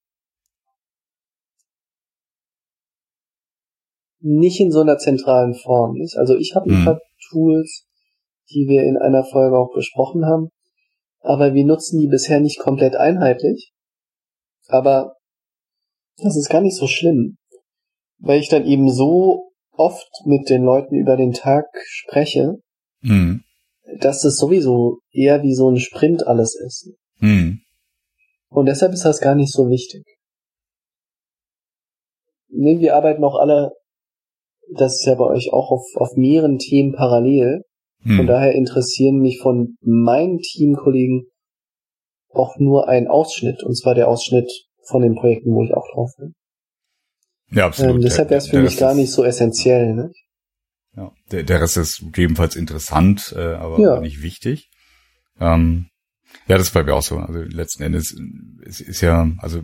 [4.20, 5.94] Nicht in so einer zentralen Form.
[5.94, 6.18] Nicht?
[6.18, 6.86] Also ich habe ein Mhm.
[7.30, 7.86] Tools,
[8.50, 10.50] die wir in einer Folge auch besprochen haben,
[11.20, 13.74] aber wir nutzen die bisher nicht komplett einheitlich.
[14.68, 15.16] Aber
[16.18, 17.38] das ist gar nicht so schlimm,
[18.20, 22.56] weil ich dann eben so oft mit den Leuten über den Tag spreche,
[23.02, 23.44] Mhm.
[24.00, 26.90] dass es sowieso eher wie so ein Sprint alles ist.
[27.20, 27.62] Mhm.
[28.50, 30.04] Und deshalb ist das gar nicht so wichtig.
[32.50, 33.72] Nee, wir arbeiten auch alle,
[34.75, 37.63] das ist ja bei euch auch auf, auf mehreren Themen parallel.
[38.03, 38.27] Von Mhm.
[38.27, 41.27] daher interessieren mich von meinen Teamkollegen
[42.30, 44.49] auch nur ein Ausschnitt, und zwar der Ausschnitt
[44.88, 46.34] von den Projekten, wo ich auch drauf bin.
[47.51, 47.95] Ja, absolut.
[47.95, 49.93] Ähm, deshalb wäre es für der mich gar nicht so essentiell.
[49.93, 50.12] Ne?
[50.95, 53.99] Ja, der, der Rest ist gegebenenfalls interessant, äh, aber Ja.
[53.99, 54.69] nicht wichtig.
[55.39, 55.88] Ähm,
[56.47, 57.17] ja, das ist bei mir auch so.
[57.17, 58.15] Also letzten Endes
[58.65, 59.62] ist, ist ja, also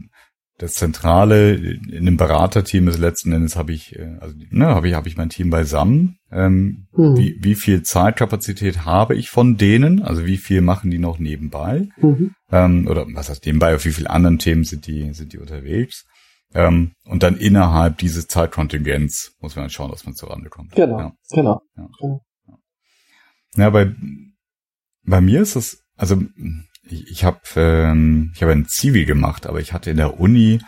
[0.60, 4.94] das Zentrale in einem Beraterteam ist letzten Endes habe ich, äh, also ne, habe ich,
[4.94, 6.18] habe ich mein Team beisammen.
[6.32, 7.18] Ähm, Mhm.
[7.18, 10.02] wie, wie viel Zeitkapazität habe ich von denen?
[10.04, 11.90] Also wie viel machen die noch nebenbei?
[11.98, 12.36] Mhm.
[12.52, 16.06] ähm, oder was heißt nebenbei, auf wie viele anderen Themen sind die, sind die unterwegs.
[16.54, 20.76] Ähm, und dann innerhalb dieses Zeitkontingents muss man dann schauen, dass man zurande kommt.
[20.76, 21.14] Genau, Ja.
[21.32, 21.62] genau.
[23.56, 23.92] Ja, bei,
[25.04, 26.22] bei mir ist es, also
[26.88, 30.60] ich, ich habe ähm, ich hab ein Zivi gemacht, aber ich hatte in der Uni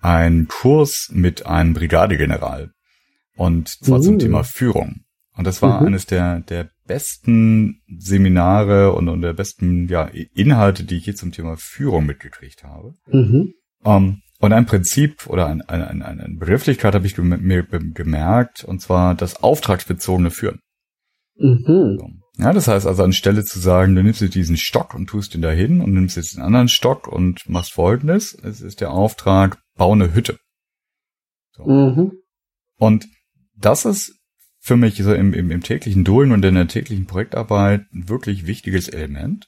[0.00, 2.70] einen Kurs mit einem Brigadegeneral
[3.36, 4.18] und zwar zum Uh.
[4.18, 5.02] Thema Führung.
[5.34, 5.86] Und das war Mhm.
[5.88, 11.32] eines der, der besten Seminare und, und der besten ja, Inhalte, die ich je zum
[11.32, 12.94] Thema Führung mitgekriegt habe.
[13.06, 13.54] Mhm.
[13.82, 18.80] Um, und ein Prinzip oder ein, ein, ein, eine Begrifflichkeit habe ich mir gemerkt, und
[18.80, 20.60] zwar das auftragsbezogene Führen.
[21.36, 22.21] Mhm.
[22.38, 25.42] Ja, das heißt also anstelle zu sagen, du nimmst jetzt diesen Stock und tust ihn
[25.42, 29.92] dahin und nimmst jetzt den anderen Stock und machst folgendes, es ist der Auftrag, bau
[29.92, 30.38] eine Hütte.
[31.52, 31.64] So.
[31.64, 32.12] Mhm.
[32.78, 33.06] Und
[33.54, 34.14] das ist
[34.60, 38.46] für mich so im, im, im täglichen Doing und in der täglichen Projektarbeit ein wirklich
[38.46, 39.46] wichtiges Element.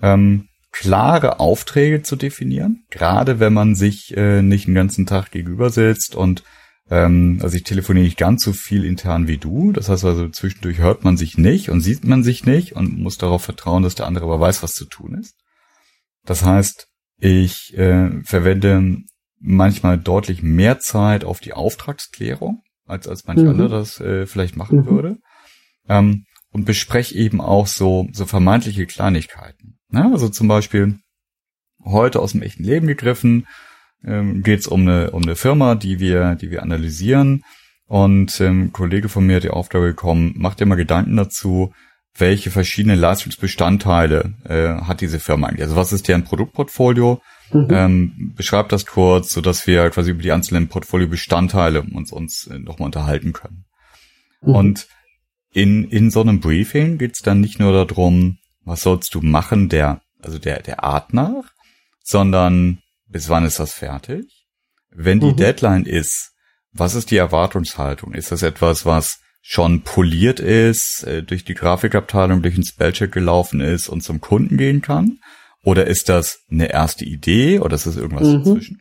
[0.00, 5.70] Ähm, klare Aufträge zu definieren, gerade wenn man sich äh, nicht den ganzen Tag gegenüber
[5.70, 6.44] sitzt und
[6.90, 9.72] ähm, also ich telefoniere nicht ganz so viel intern wie du.
[9.72, 13.18] Das heißt also, zwischendurch hört man sich nicht und sieht man sich nicht und muss
[13.18, 15.34] darauf vertrauen, dass der andere aber weiß, was zu tun ist.
[16.24, 16.86] Das heißt,
[17.18, 18.98] ich äh, verwende
[19.38, 23.48] manchmal deutlich mehr Zeit auf die Auftragsklärung, als, als manch Mhm.
[23.48, 24.86] anderer das äh, vielleicht machen Mhm.
[24.86, 25.16] würde.
[25.88, 29.78] Ähm, und bespreche eben auch so, so vermeintliche Kleinigkeiten.
[29.88, 30.10] Ne?
[30.12, 30.98] Also zum Beispiel
[31.82, 33.46] heute aus dem echten Leben gegriffen,
[34.04, 37.44] ähm, geht es um eine, um eine Firma, die wir, die wir analysieren.
[37.86, 41.72] Und ähm, ein Kollege von mir hat die Aufgabe bekommen, macht dir mal Gedanken dazu,
[42.16, 45.62] welche verschiedenen Leistungsbestandteile äh, hat diese Firma eigentlich?
[45.62, 47.22] Also was ist deren Produktportfolio?
[47.52, 47.68] Mhm.
[47.70, 52.58] Ähm, beschreibt das kurz, so dass wir quasi über die einzelnen Portfolio-Bestandteile uns, uns äh,
[52.58, 53.64] nochmal unterhalten können.
[54.42, 54.54] Mhm.
[54.54, 54.88] Und
[55.52, 60.00] in, in so einem Briefing geht's dann nicht nur darum, was sollst du machen, der,
[60.22, 61.52] also der, der Art nach,
[62.02, 62.81] sondern
[63.12, 64.24] bis wann ist das fertig?
[64.90, 65.36] Wenn die Mhm.
[65.36, 66.30] Deadline ist,
[66.72, 68.14] was ist die Erwartungshaltung?
[68.14, 73.60] Ist das etwas, was schon poliert ist, äh, durch die Grafikabteilung, durch den Spellcheck gelaufen
[73.60, 75.18] ist und zum Kunden gehen kann?
[75.64, 78.44] Oder ist das eine erste Idee oder ist das irgendwas Mhm.
[78.44, 78.78] dazwischen?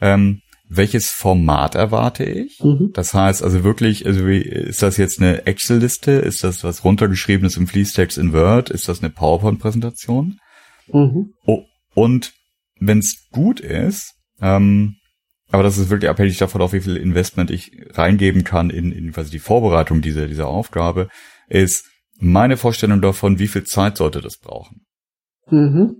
[0.00, 2.58] Ähm, welches Format erwarte ich?
[2.62, 2.90] Mhm.
[2.94, 6.12] Das heißt also wirklich, also wie, ist das jetzt eine Excel-Liste?
[6.12, 8.70] Ist das was runtergeschriebenes im Fließtext in Word?
[8.70, 10.38] Ist das eine PowerPoint-Präsentation?
[10.92, 11.34] Mhm.
[11.44, 12.32] Oh, und
[12.86, 14.96] wenn es gut ist, ähm,
[15.50, 19.12] aber das ist wirklich abhängig davon, auf wie viel Investment ich reingeben kann in, in
[19.12, 21.08] quasi die Vorbereitung dieser, dieser Aufgabe,
[21.48, 21.84] ist
[22.18, 24.86] meine Vorstellung davon, wie viel Zeit sollte das brauchen.
[25.50, 25.96] Mhm.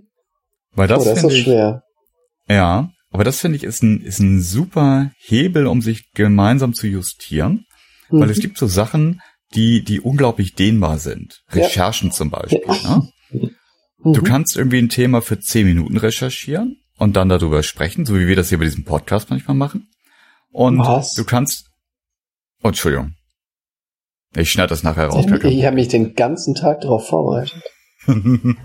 [0.71, 1.83] Weil das, oh, das ist ich, schwer.
[2.49, 6.87] ja, aber das finde ich ist ein, ist ein super Hebel, um sich gemeinsam zu
[6.87, 7.65] justieren,
[8.09, 8.29] weil Mhm.
[8.31, 9.21] es gibt so Sachen,
[9.53, 11.41] die, die unglaublich dehnbar sind.
[11.51, 11.63] Ja.
[11.63, 12.61] Recherchen zum Beispiel.
[12.65, 13.09] Ne?
[14.03, 14.13] Mhm.
[14.13, 18.27] Du kannst irgendwie ein Thema für zehn Minuten recherchieren und dann darüber sprechen, so wie
[18.27, 19.87] wir das hier bei diesem Podcast manchmal machen.
[20.51, 21.13] Und Was?
[21.13, 21.69] du kannst.
[22.63, 23.13] Oh, Entschuldigung.
[24.35, 25.25] Ich schneide das nachher raus.
[25.27, 25.49] Kacke.
[25.49, 27.61] Ich habe mich den ganzen Tag darauf vorbereitet.
[28.07, 28.55] und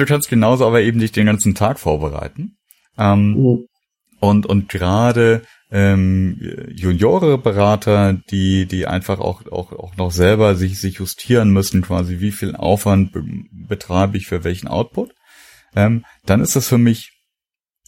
[0.00, 2.56] du kannst genauso aber eben dich den ganzen Tag vorbereiten.
[2.98, 3.66] Ähm, Mhm.
[4.20, 6.38] Und, und gerade ähm,
[6.74, 12.30] Juniore-Berater, die, die einfach auch, auch, auch noch selber sich, sich justieren müssen, quasi wie
[12.30, 15.14] viel Aufwand be betreibe ich für welchen Output,
[15.74, 17.12] ähm, dann ist das für mich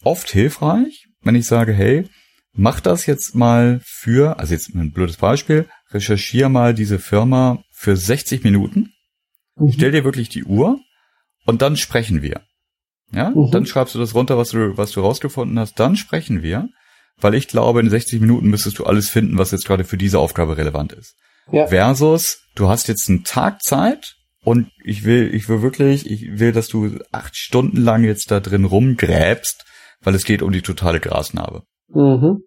[0.02, 2.08] oft hilfreich, wenn ich sage, hey,
[2.52, 7.96] mach das jetzt mal für, also jetzt ein blödes Beispiel, recherchiere mal diese Firma für
[7.96, 8.90] 60 Minuten,
[9.56, 9.72] Mhm.
[9.72, 10.80] stell dir wirklich die Uhr
[11.44, 12.40] und dann sprechen wir.
[13.12, 13.50] Ja, Mhm.
[13.50, 16.68] dann schreibst du das runter, was du, was du rausgefunden hast, dann sprechen wir,
[17.20, 20.18] weil ich glaube, in 60 Minuten müsstest du alles finden, was jetzt gerade für diese
[20.18, 21.16] Aufgabe relevant ist.
[21.50, 21.66] Ja.
[21.66, 26.52] Versus, du hast jetzt einen Tag Zeit und ich will, ich will wirklich, ich will,
[26.52, 29.64] dass du acht Stunden lang jetzt da drin rumgräbst,
[30.02, 31.62] weil es geht um die totale Grasnarbe.
[31.88, 32.44] Mhm.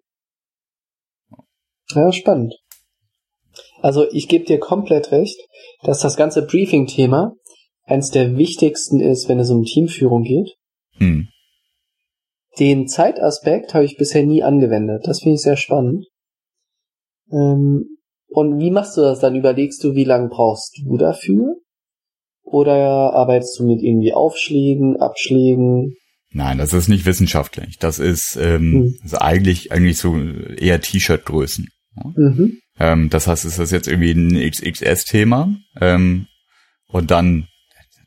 [1.94, 2.54] Ja, spannend.
[3.80, 5.38] Also ich gebe dir komplett recht,
[5.82, 7.32] dass das ganze Briefing-Thema
[7.84, 10.56] eines der wichtigsten ist, wenn es um Teamführung geht.
[10.98, 11.28] Hm.
[12.58, 15.06] Den Zeitaspekt habe ich bisher nie angewendet.
[15.06, 16.06] Das finde ich sehr spannend.
[17.30, 19.36] Ähm, und wie machst du das dann?
[19.36, 21.56] Überlegst du, wie lange brauchst du dafür?
[22.42, 25.96] Oder arbeitest du mit irgendwie Aufschlägen, Abschlägen?
[26.30, 27.78] Nein, das ist nicht wissenschaftlich.
[27.78, 28.94] Das ist, ähm, Hm.
[29.02, 31.68] das ist eigentlich, eigentlich so eher T-Shirt-Größen.
[32.16, 32.58] Mhm.
[32.78, 35.54] Ähm, das heißt, ist das jetzt irgendwie ein XXS-Thema?
[35.80, 36.26] Ähm,
[36.88, 37.48] und dann,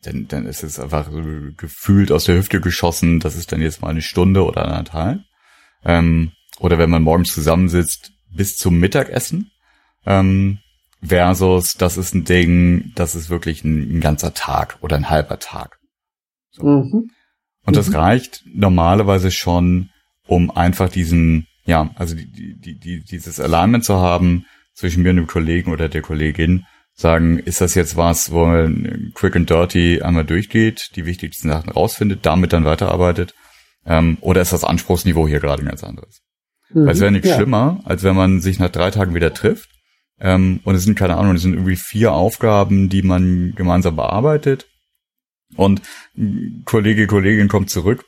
[0.04, 1.22] dann, dann ist es einfach so
[1.58, 5.22] gefühlt aus der Hüfte geschossen, das ist dann jetzt mal eine Stunde oder anderthalb.
[5.84, 9.52] Ähm, oder wenn man morgens zusammensitzt, bis zum Mittagessen.
[10.06, 10.60] Ähm,
[11.04, 15.40] versus, das ist ein Ding, das ist wirklich ein, ein ganzer Tag oder ein halber
[15.40, 15.80] Tag.
[16.60, 17.10] Mhm.
[17.64, 17.96] Und das Mhm.
[17.96, 19.90] reicht normalerweise schon,
[20.28, 25.18] um einfach diesen, ja, also die, die, die, dieses Alignment zu haben zwischen mir und
[25.18, 26.66] dem Kollegen oder der Kollegin.
[27.02, 31.72] Sagen, ist das jetzt was, wo man quick and dirty einmal durchgeht, die wichtigsten Sachen
[31.72, 33.34] rausfindet, damit dann weiterarbeitet?
[33.86, 36.22] Ähm, oder ist das Anspruchsniveau hier gerade ein ganz anderes?
[36.70, 36.86] Mhm.
[36.86, 37.36] Weil es wäre nichts Ja.
[37.38, 39.70] schlimmer, als wenn man sich nach drei Tagen wieder trifft.
[40.20, 44.68] Ähm, und es sind, keine Ahnung, es sind irgendwie vier Aufgaben, die man gemeinsam bearbeitet.
[45.56, 45.82] Und
[46.66, 48.06] Kollege, Kollegin kommt zurück.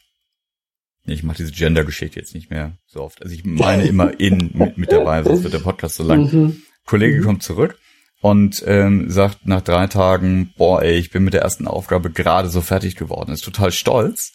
[1.06, 3.22] Ich mache diese Gender-Geschichte jetzt nicht mehr so oft.
[3.24, 6.32] Also ich meine immer in mit, mit dabei, sonst wird der Podcast so lang.
[6.32, 6.62] Mhm.
[6.86, 7.24] Kollege Mhm.
[7.26, 7.78] kommt zurück
[8.24, 12.48] und ähm, sagt nach drei Tagen, boah, ey, ich bin mit der ersten Aufgabe gerade
[12.48, 13.34] so fertig geworden.
[13.34, 14.32] Ist total stolz.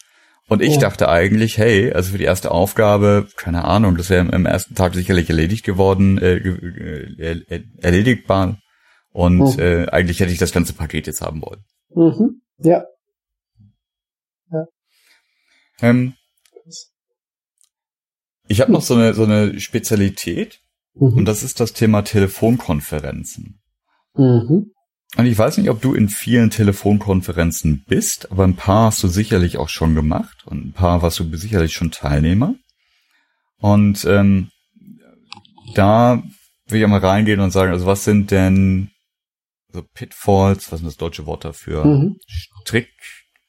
[0.47, 0.81] Und ich Ja.
[0.81, 4.95] dachte eigentlich, hey, also für die erste Aufgabe, keine Ahnung, das wäre im ersten Tag
[4.95, 8.59] sicherlich erledigt geworden, äh, äh, er- erledigbar.
[9.11, 9.59] Und Mhm.
[9.59, 11.65] äh, eigentlich hätte ich das ganze Paket jetzt haben wollen.
[11.95, 12.43] Mhm.
[12.59, 12.85] Ja.
[15.81, 16.13] Ähm,
[18.49, 20.61] ich habe noch so eine, so eine Spezialität
[20.95, 21.15] Mhm.
[21.19, 23.61] und das ist das Thema Telefonkonferenzen.
[24.19, 24.73] Mhm.
[25.17, 29.09] Und ich weiß nicht, ob du in vielen Telefonkonferenzen bist, aber ein paar hast du
[29.09, 32.55] sicherlich auch schon gemacht und ein paar warst du sicherlich schon Teilnehmer.
[33.59, 34.51] Und ähm,
[35.75, 36.23] da
[36.69, 38.91] will ich mal reingehen und sagen, also was sind denn
[39.73, 41.85] so Pitfalls, was ist das deutsche Wort dafür?
[41.85, 42.17] Mhm.
[42.27, 42.91] Strick,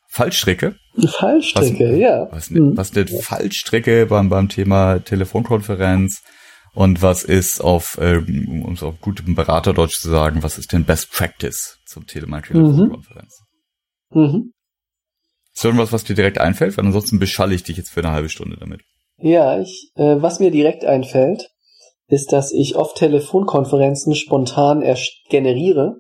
[0.08, 0.76] Fallstricke?
[1.08, 2.28] Fallstricke, was, ja.
[2.32, 2.78] Was, mhm.
[2.78, 6.24] was ist denn Fallstricke beim, beim Thema Telefonkonferenz?
[6.80, 10.86] Und was ist auf, ähm, um es auf gutem Beraterdeutsch zu sagen, was ist denn
[10.86, 13.42] Best Practice zum Telemarketing-Telefonkonferenz?
[14.12, 14.22] Mhm.
[14.22, 14.54] mhm.
[15.54, 16.78] Ist irgendwas, was dir direkt einfällt?
[16.78, 18.80] Weil ansonsten beschalle ich dich jetzt für eine halbe Stunde damit.
[19.18, 21.50] Ja, ich, äh, was mir direkt einfällt,
[22.08, 24.82] ist, dass ich oft Telefonkonferenzen spontan
[25.30, 25.98] generiere,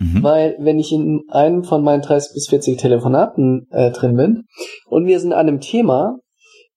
[0.00, 0.24] mhm.
[0.24, 4.42] weil wenn ich in einem von meinen 30 bis 40 Telefonaten äh, drin bin
[4.86, 6.16] und wir sind an einem Thema,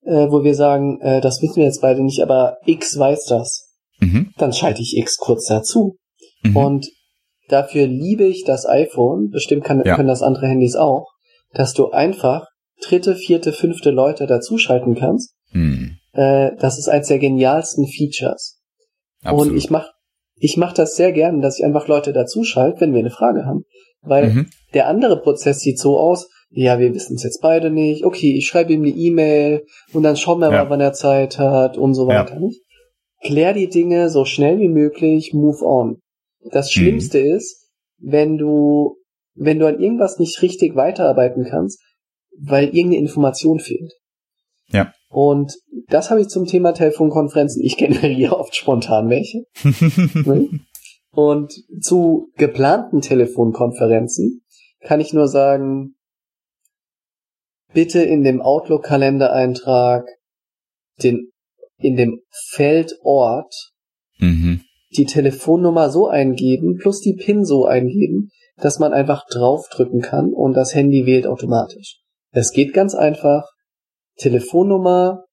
[0.03, 3.69] äh, wo wir sagen, äh, das wissen wir jetzt beide nicht, aber X weiß das.
[3.99, 4.31] Mhm.
[4.37, 5.97] Dann schalte ich X kurz dazu.
[6.43, 6.55] Mhm.
[6.55, 6.87] Und
[7.49, 9.95] dafür liebe ich das iPhone, bestimmt kann, ja.
[9.95, 11.07] können das andere Handys auch,
[11.53, 12.47] dass du einfach
[12.81, 15.33] dritte, vierte, fünfte Leute dazuschalten kannst.
[15.51, 15.97] Mhm.
[16.13, 18.59] Äh, das ist eins der genialsten Features.
[19.23, 19.51] Absolut.
[19.51, 19.89] Und ich mach,
[20.35, 23.65] ich mach das sehr gern, dass ich einfach Leute dazuschalte, wenn wir eine Frage haben.
[24.01, 24.49] Weil mhm.
[24.73, 28.03] der andere Prozess sieht so aus, ja, wir wissen es jetzt beide nicht.
[28.03, 30.63] Okay, ich schreibe ihm eine E-Mail und dann schauen wir ja.
[30.63, 32.33] mal, wann er Zeit hat und so weiter.
[32.33, 32.39] Ja.
[32.39, 32.61] Nicht?
[33.21, 36.01] Klär die Dinge so schnell wie möglich, move on.
[36.51, 36.79] Das mhm.
[36.79, 37.35] Schlimmste mhm.
[37.35, 38.97] ist, wenn du,
[39.35, 41.81] wenn du an irgendwas nicht richtig weiterarbeiten kannst,
[42.41, 43.93] weil irgendeine Information fehlt.
[44.71, 44.93] Ja.
[45.09, 45.53] Und
[45.87, 47.63] das habe ich zum Thema Telefonkonferenzen.
[47.63, 49.43] Ich generiere oft spontan welche.
[51.11, 54.43] und zu geplanten Telefonkonferenzen
[54.81, 55.95] kann ich nur sagen,
[57.73, 60.05] bitte in dem Outlook-Kalendereintrag
[61.01, 61.31] den,
[61.77, 63.53] in dem Feldort
[64.17, 64.61] mhm.
[64.95, 70.53] die Telefonnummer so eingeben, plus die PIN so eingeben, dass man einfach draufdrücken kann und
[70.53, 71.99] das Handy wählt automatisch.
[72.31, 73.45] Es geht ganz einfach.
[74.17, 75.23] Telefonnummer,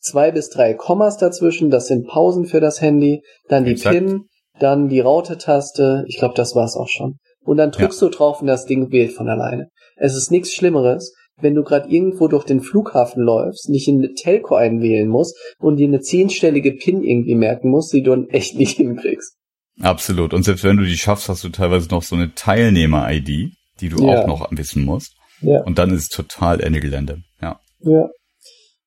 [0.00, 3.96] zwei bis drei Kommas dazwischen, das sind Pausen für das Handy, dann die Exakt.
[3.96, 4.24] PIN,
[4.58, 7.16] dann die Raute-Taste, ich glaube, das war's auch schon.
[7.44, 8.08] Und dann drückst ja.
[8.08, 9.68] du drauf und das Ding wählt von alleine.
[9.96, 14.14] Es ist nichts Schlimmeres, wenn du gerade irgendwo durch den Flughafen läufst, nicht in eine
[14.14, 18.56] Telco einwählen musst und dir eine zehnstellige PIN irgendwie merken musst, die du dann echt
[18.56, 19.36] nicht hinkriegst.
[19.80, 20.32] Absolut.
[20.32, 24.06] Und selbst wenn du die schaffst, hast du teilweise noch so eine Teilnehmer-ID, die du
[24.06, 24.22] ja.
[24.22, 25.14] auch noch wissen musst.
[25.42, 25.62] Ja.
[25.64, 27.22] Und dann ist es total Ende Gelände.
[27.42, 27.60] Ja.
[27.80, 28.08] Ja.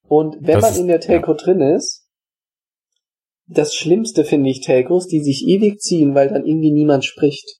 [0.07, 1.37] Und wenn das man ist, in der Telco ja.
[1.37, 2.07] drin ist,
[3.45, 7.59] das Schlimmste finde ich Telcos, die sich ewig ziehen, weil dann irgendwie niemand spricht.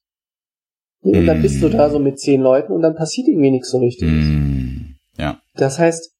[1.02, 3.78] Und dann bist du da so mit zehn Leuten und dann passiert irgendwie nichts so
[3.78, 4.08] richtig.
[4.08, 4.59] Mm.
[5.60, 6.12] Das heißt,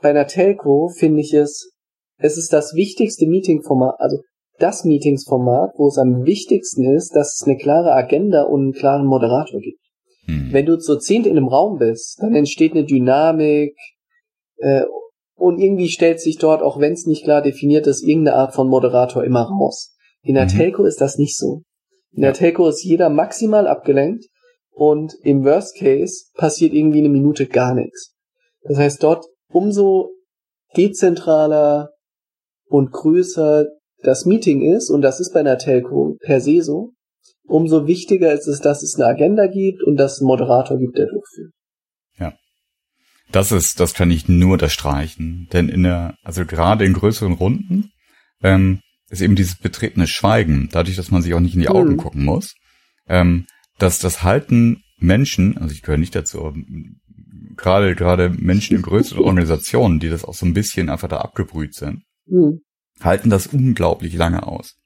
[0.00, 1.72] bei einer Telco finde ich es,
[2.18, 4.18] es ist das wichtigste Meetingformat, also
[4.58, 9.06] das Meetingsformat, wo es am wichtigsten ist, dass es eine klare Agenda und einen klaren
[9.06, 9.80] Moderator gibt.
[10.26, 10.52] Mm.
[10.52, 13.74] Wenn du zu zehnt in einem Raum bist, dann entsteht eine Dynamik
[14.58, 14.84] äh,
[15.34, 18.68] und irgendwie stellt sich dort, auch wenn es nicht klar definiert ist, irgendeine Art von
[18.68, 19.96] Moderator immer raus.
[20.22, 20.50] In der mhm.
[20.50, 21.62] Telco ist das nicht so.
[22.12, 24.26] In der Telco ist jeder maximal abgelenkt
[24.70, 28.14] und im Worst Case passiert irgendwie eine Minute gar nichts.
[28.62, 30.10] Das heißt, dort umso
[30.76, 31.90] dezentraler
[32.66, 33.66] und größer
[34.02, 36.92] das Meeting ist, und das ist bei einer Telco per se so,
[37.44, 40.96] umso wichtiger ist es, dass es eine Agenda gibt und dass es einen Moderator gibt,
[40.96, 41.52] der durchführt.
[42.18, 42.32] Ja.
[43.32, 45.48] Das ist, das kann ich nur unterstreichen.
[45.52, 47.90] Denn in der, also gerade in größeren Runden,
[48.42, 51.92] ähm, ist eben dieses betretene Schweigen, dadurch, dass man sich auch nicht in die Augen
[51.92, 51.96] mhm.
[51.96, 52.54] gucken muss,
[53.08, 53.46] ähm,
[53.78, 56.54] dass das halten Menschen, also ich gehöre nicht dazu,
[57.60, 61.74] gerade gerade Menschen in größeren Organisationen, die das auch so ein bisschen einfach da abgebrüht
[61.74, 62.60] sind, mhm.
[63.00, 64.76] halten das unglaublich lange aus.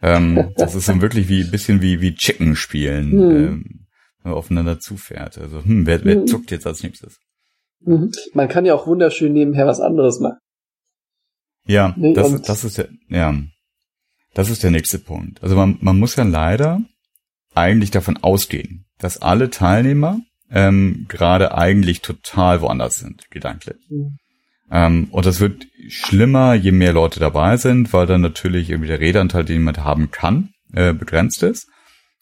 [0.00, 3.30] Ähm, das ist dann wirklich wie ein bisschen wie wie Chicken spielen, mhm.
[3.30, 3.86] ähm,
[4.22, 5.38] wenn man aufeinander zufährt.
[5.38, 6.26] Also hm, wer, wer mhm.
[6.26, 7.18] zuckt jetzt als nächstes?
[7.80, 8.10] Mhm.
[8.34, 10.38] Man kann ja auch wunderschön nebenher was anderes machen.
[11.64, 13.34] Ja, nee, das, das ist der, ja,
[14.34, 15.42] das ist der nächste Punkt.
[15.42, 16.80] Also man, man muss ja leider
[17.54, 20.20] eigentlich davon ausgehen, dass alle Teilnehmer
[20.52, 23.78] ähm, gerade eigentlich total woanders sind, gedanklich.
[23.88, 24.18] Mhm.
[24.70, 29.00] Ähm, und das wird schlimmer, je mehr Leute dabei sind, weil dann natürlich irgendwie der
[29.00, 31.68] Redeanteil, den jemand haben kann, äh, begrenzt ist.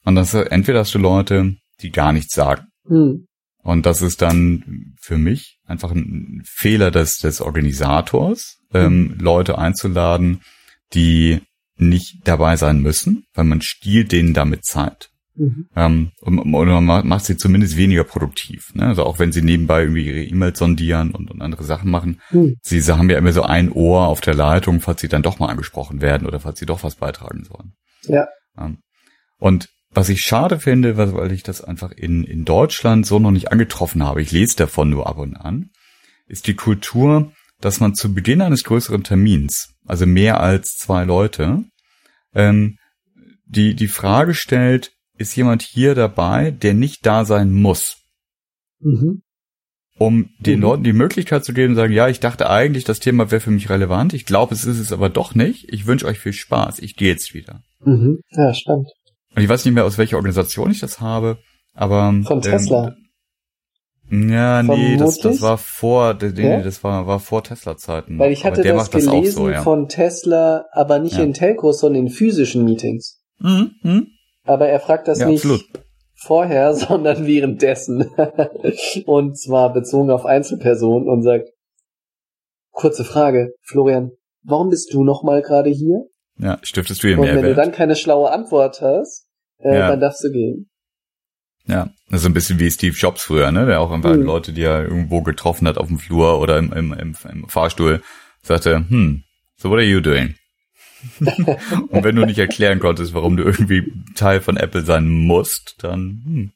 [0.04, 2.66] Und das ist, entweder hast du Leute, die gar nichts sagen.
[2.88, 3.26] Mhm.
[3.62, 10.40] Und das ist dann für mich einfach ein Fehler des, des Organisators, ähm, Leute einzuladen,
[10.94, 11.40] die
[11.76, 15.10] nicht dabei sein müssen, weil man stiehlt denen damit Zeit.
[15.36, 15.68] Mhm.
[15.76, 18.74] Ähm, oder man macht sie zumindest weniger produktiv.
[18.74, 18.86] Ne?
[18.86, 22.20] Also auch wenn sie nebenbei irgendwie ihre E-Mails sondieren und, und, andere Sachen machen.
[22.30, 22.56] Mhm.
[22.62, 25.48] Sie haben ja immer so ein Ohr auf der Leitung, falls sie dann doch mal
[25.48, 27.72] angesprochen werden oder falls sie doch was beitragen sollen.
[28.04, 28.26] Ja.
[28.58, 28.78] Ähm,
[29.38, 33.50] und was ich schade finde, weil ich das einfach in, in Deutschland so noch nicht
[33.50, 35.70] angetroffen habe, ich lese davon nur ab und an,
[36.28, 41.64] ist die Kultur, dass man zu Beginn eines größeren Termins, also mehr als zwei Leute,
[42.34, 42.76] ähm,
[43.46, 47.98] die, die Frage stellt, ist jemand hier dabei, der nicht da sein muss?
[48.80, 49.22] Mhm.
[49.98, 50.62] Um den mhm.
[50.62, 53.68] Leuten die Möglichkeit zu geben, sagen, ja, ich dachte eigentlich, das Thema wäre für mich
[53.68, 54.14] relevant.
[54.14, 55.70] Ich glaube, es ist es aber doch nicht.
[55.70, 56.78] Ich wünsche euch viel Spaß.
[56.78, 57.60] Ich gehe jetzt wieder.
[57.84, 58.20] Mhm.
[58.30, 58.88] Ja, stimmt.
[59.36, 61.38] Und ich weiß nicht mehr, aus welcher Organisation ich das habe,
[61.74, 62.14] aber.
[62.24, 62.96] Von Tesla.
[64.08, 66.62] Ähm, ja, nee, das, das war vor, nee, ja?
[66.62, 68.18] das war, war vor Tesla-Zeiten.
[68.18, 69.62] Weil ich hatte das gelesen das so, ja.
[69.62, 71.22] von Tesla, aber nicht ja.
[71.22, 73.20] in Telcos, sondern in physischen Meetings.
[73.38, 73.72] Mhm.
[73.82, 74.06] Mhm.
[74.44, 75.64] Aber er fragt das nicht absolut.
[76.14, 78.10] vorher, sondern währenddessen.
[79.06, 81.48] und zwar bezogen auf Einzelpersonen und sagt,
[82.70, 84.12] kurze Frage, Florian,
[84.42, 86.04] warum bist du noch mal gerade hier?
[86.38, 87.42] Ja, stiftest du ihr Und Mehrwert.
[87.42, 89.26] wenn du dann keine schlaue Antwort hast,
[89.58, 89.88] äh, ja.
[89.88, 90.70] dann darfst du gehen.
[91.66, 93.66] Ja, das ist ein bisschen wie Steve Jobs früher, ne?
[93.66, 94.22] Der auch einfach mhm.
[94.22, 98.02] Leute, die er irgendwo getroffen hat auf dem Flur oder im, im, im, im Fahrstuhl,
[98.42, 99.22] sagte, hm,
[99.56, 100.34] so what are you doing?
[101.20, 106.22] Und wenn du nicht erklären konntest, warum du irgendwie Teil von Apple sein musst, dann
[106.24, 106.52] hm,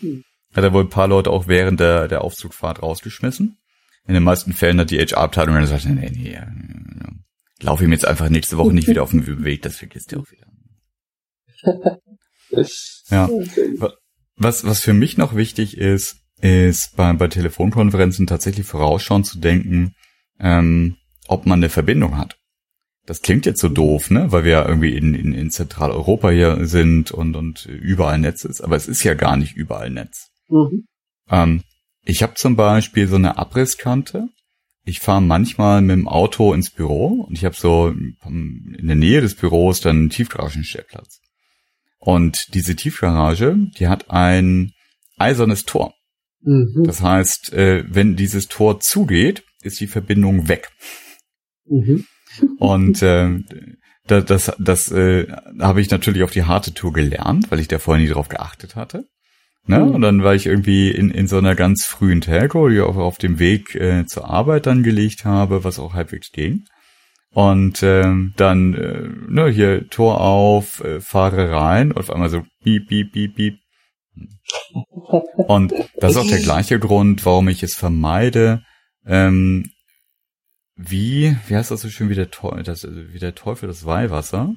[0.00, 0.24] hm.
[0.54, 3.58] hat er wohl ein paar Leute auch während der, der Aufzugfahrt rausgeschmissen.
[4.06, 6.38] In den meisten Fällen hat die HR-Abteilung dann gesagt, nee, nee,
[7.60, 10.26] lauf ihm jetzt einfach nächste Woche nicht wieder auf den Weg, das vergisst er auch
[10.30, 10.46] wieder.
[13.10, 13.28] ja.
[14.36, 19.94] Was, was für mich noch wichtig ist, ist bei, bei Telefonkonferenzen tatsächlich vorausschauend zu denken,
[20.38, 22.36] ähm, ob man eine Verbindung hat.
[23.06, 24.32] Das klingt jetzt so doof, ne?
[24.32, 28.62] Weil wir ja irgendwie in, in, in Zentraleuropa hier sind und, und überall Netz ist,
[28.62, 30.30] aber es ist ja gar nicht überall Netz.
[30.48, 30.86] Mhm.
[31.28, 31.62] Ähm,
[32.02, 34.28] ich habe zum Beispiel so eine Abrisskante.
[34.84, 39.20] Ich fahre manchmal mit dem Auto ins Büro und ich habe so in der Nähe
[39.22, 41.20] des Büros dann einen Tiefgaragenstellplatz.
[41.98, 44.72] Und diese Tiefgarage, die hat ein
[45.16, 45.94] eisernes Tor.
[46.42, 46.84] Mhm.
[46.84, 50.70] Das heißt, äh, wenn dieses Tor zugeht, ist die Verbindung weg.
[51.64, 52.04] Mhm.
[52.58, 53.38] Und äh,
[54.06, 55.26] das, das, das äh,
[55.60, 58.76] habe ich natürlich auf die harte Tour gelernt, weil ich da vorher nie drauf geachtet
[58.76, 59.06] hatte.
[59.66, 59.78] Ne?
[59.78, 59.90] Mhm.
[59.90, 63.18] Und dann war ich irgendwie in, in so einer ganz frühen Telco, die auch auf
[63.18, 66.64] dem Weg äh, zur Arbeit dann gelegt habe, was auch halbwegs ging.
[67.32, 68.04] Und äh,
[68.36, 73.12] dann, äh, ne, hier Tor auf, äh, fahre rein und auf einmal so piep, piep,
[73.12, 73.54] piep, piep.
[75.48, 78.62] Und das ist auch der gleiche Grund, warum ich es vermeide,
[79.04, 79.64] ähm,
[80.76, 84.54] wie, wie heißt das so schön, wie der, Teufel, das, wie der Teufel das Weihwasser,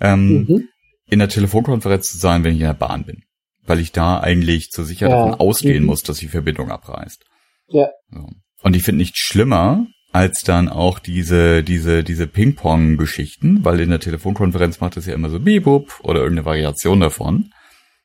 [0.00, 0.68] ähm, mhm.
[1.06, 3.22] in der Telefonkonferenz zu sein, wenn ich in der Bahn bin.
[3.66, 5.24] Weil ich da eigentlich zur Sicherheit ja.
[5.24, 5.86] davon ausgehen mhm.
[5.86, 7.24] muss, dass die Verbindung abreißt.
[7.68, 7.88] Ja.
[8.10, 8.28] So.
[8.62, 14.00] Und ich finde nichts schlimmer, als dann auch diese, diese, diese Ping-Pong-Geschichten, weil in der
[14.00, 17.50] Telefonkonferenz macht es ja immer so Bibub oder irgendeine Variation davon,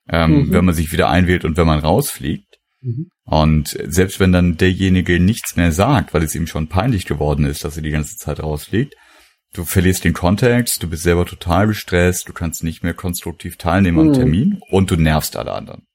[0.10, 0.52] ähm, mhm.
[0.52, 2.49] wenn man sich wieder einwählt und wenn man rausfliegt.
[2.82, 3.10] Mhm.
[3.26, 7.64] Und selbst wenn dann derjenige nichts mehr sagt, weil es ihm schon peinlich geworden ist,
[7.64, 8.96] dass er die ganze Zeit rausfliegt,
[9.54, 14.04] du verlierst den Kontext, du bist selber total gestresst, du kannst nicht mehr konstruktiv teilnehmen
[14.04, 14.08] mhm.
[14.08, 15.86] am Termin und du nervst alle anderen.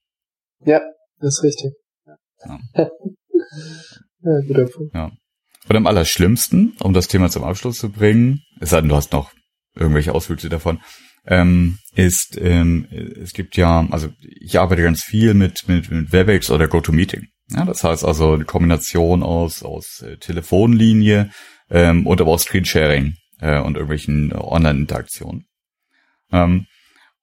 [0.64, 0.80] Ja,
[1.20, 1.72] das ist richtig.
[2.06, 2.58] Ja.
[4.20, 4.94] ja, guter Punkt.
[4.94, 5.10] Ja.
[5.68, 9.12] Und am allerschlimmsten, um das Thema zum Abschluss zu bringen, es sei denn, du hast
[9.12, 9.32] noch
[9.74, 10.80] irgendwelche Auswüchse davon,
[11.26, 16.50] ähm, ist, ähm, es gibt ja, also ich arbeite ganz viel mit, mit, mit WebEx
[16.50, 17.28] oder GoToMeeting.
[17.50, 21.30] Ja, das heißt also eine Kombination aus, aus äh, Telefonlinie
[21.70, 25.46] ähm, und aber auch Screensharing äh, und irgendwelchen Online-Interaktionen.
[26.32, 26.66] Ähm,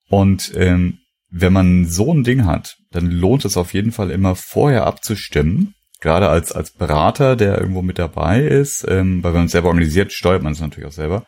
[0.10, 0.99] und ähm,
[1.30, 5.74] wenn man so ein Ding hat, dann lohnt es auf jeden Fall immer vorher abzustimmen,
[6.02, 9.70] gerade als, als Berater, der irgendwo mit dabei ist, ähm, weil wenn man es selber
[9.70, 11.26] organisiert, steuert man es natürlich auch selber,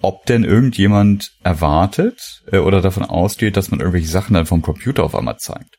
[0.00, 5.04] ob denn irgendjemand erwartet äh, oder davon ausgeht, dass man irgendwelche Sachen dann vom Computer
[5.04, 5.78] auf einmal zeigt.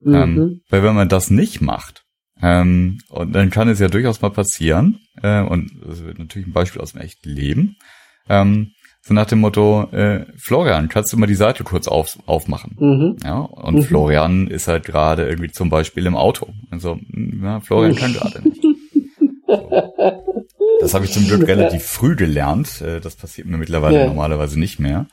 [0.00, 0.14] Mhm.
[0.14, 2.02] Ähm, weil wenn man das nicht macht,
[2.42, 6.52] ähm, und dann kann es ja durchaus mal passieren, äh, und das wird natürlich ein
[6.52, 7.76] Beispiel aus dem echten Leben,
[8.28, 8.72] ähm,
[9.06, 12.76] so nach dem Motto, äh, Florian, kannst du mal die Seite kurz auf, aufmachen?
[12.78, 13.16] Mhm.
[13.22, 13.82] Ja, und mhm.
[13.82, 16.52] Florian ist halt gerade irgendwie zum Beispiel im Auto.
[16.70, 16.98] Also,
[17.40, 18.64] ja, Florian kann gerade nicht.
[20.86, 22.80] Das habe ich zum Glück relativ früh gelernt.
[22.80, 24.06] Äh, das passiert mir mittlerweile ja.
[24.06, 25.06] normalerweise nicht mehr.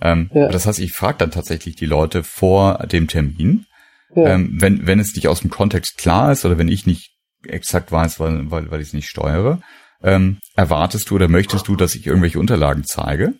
[0.00, 0.48] Ähm, ja.
[0.48, 3.66] Das heißt, ich frage dann tatsächlich die Leute vor dem Termin,
[4.16, 4.30] ja.
[4.30, 7.12] ähm, wenn, wenn es nicht aus dem Kontext klar ist oder wenn ich nicht
[7.46, 9.60] exakt weiß, weil, weil, weil ich es nicht steuere,
[10.02, 13.34] ähm, erwartest du oder möchtest du, dass ich irgendwelche Unterlagen zeige?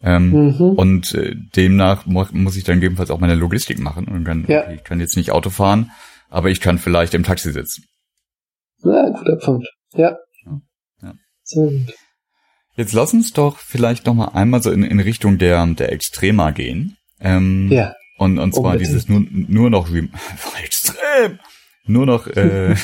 [0.00, 0.60] Ähm, mhm.
[0.76, 4.70] Und äh, demnach muss ich dann gegebenenfalls auch meine Logistik machen und kann, ja.
[4.70, 5.90] ich kann jetzt nicht Auto fahren,
[6.28, 7.84] aber ich kann vielleicht im Taxi sitzen.
[8.84, 9.66] Ja, guter Punkt.
[9.94, 10.16] Ja.
[11.52, 11.70] Sehr
[12.74, 16.50] Jetzt lass uns doch vielleicht noch mal einmal so in, in Richtung der, der Extrema
[16.52, 16.96] gehen.
[17.20, 17.92] Ähm, ja.
[18.18, 18.88] Und, und zwar Unbedingt.
[18.88, 20.10] dieses nur, nur noch rem
[20.64, 21.38] extrem,
[21.86, 22.74] nur noch, äh,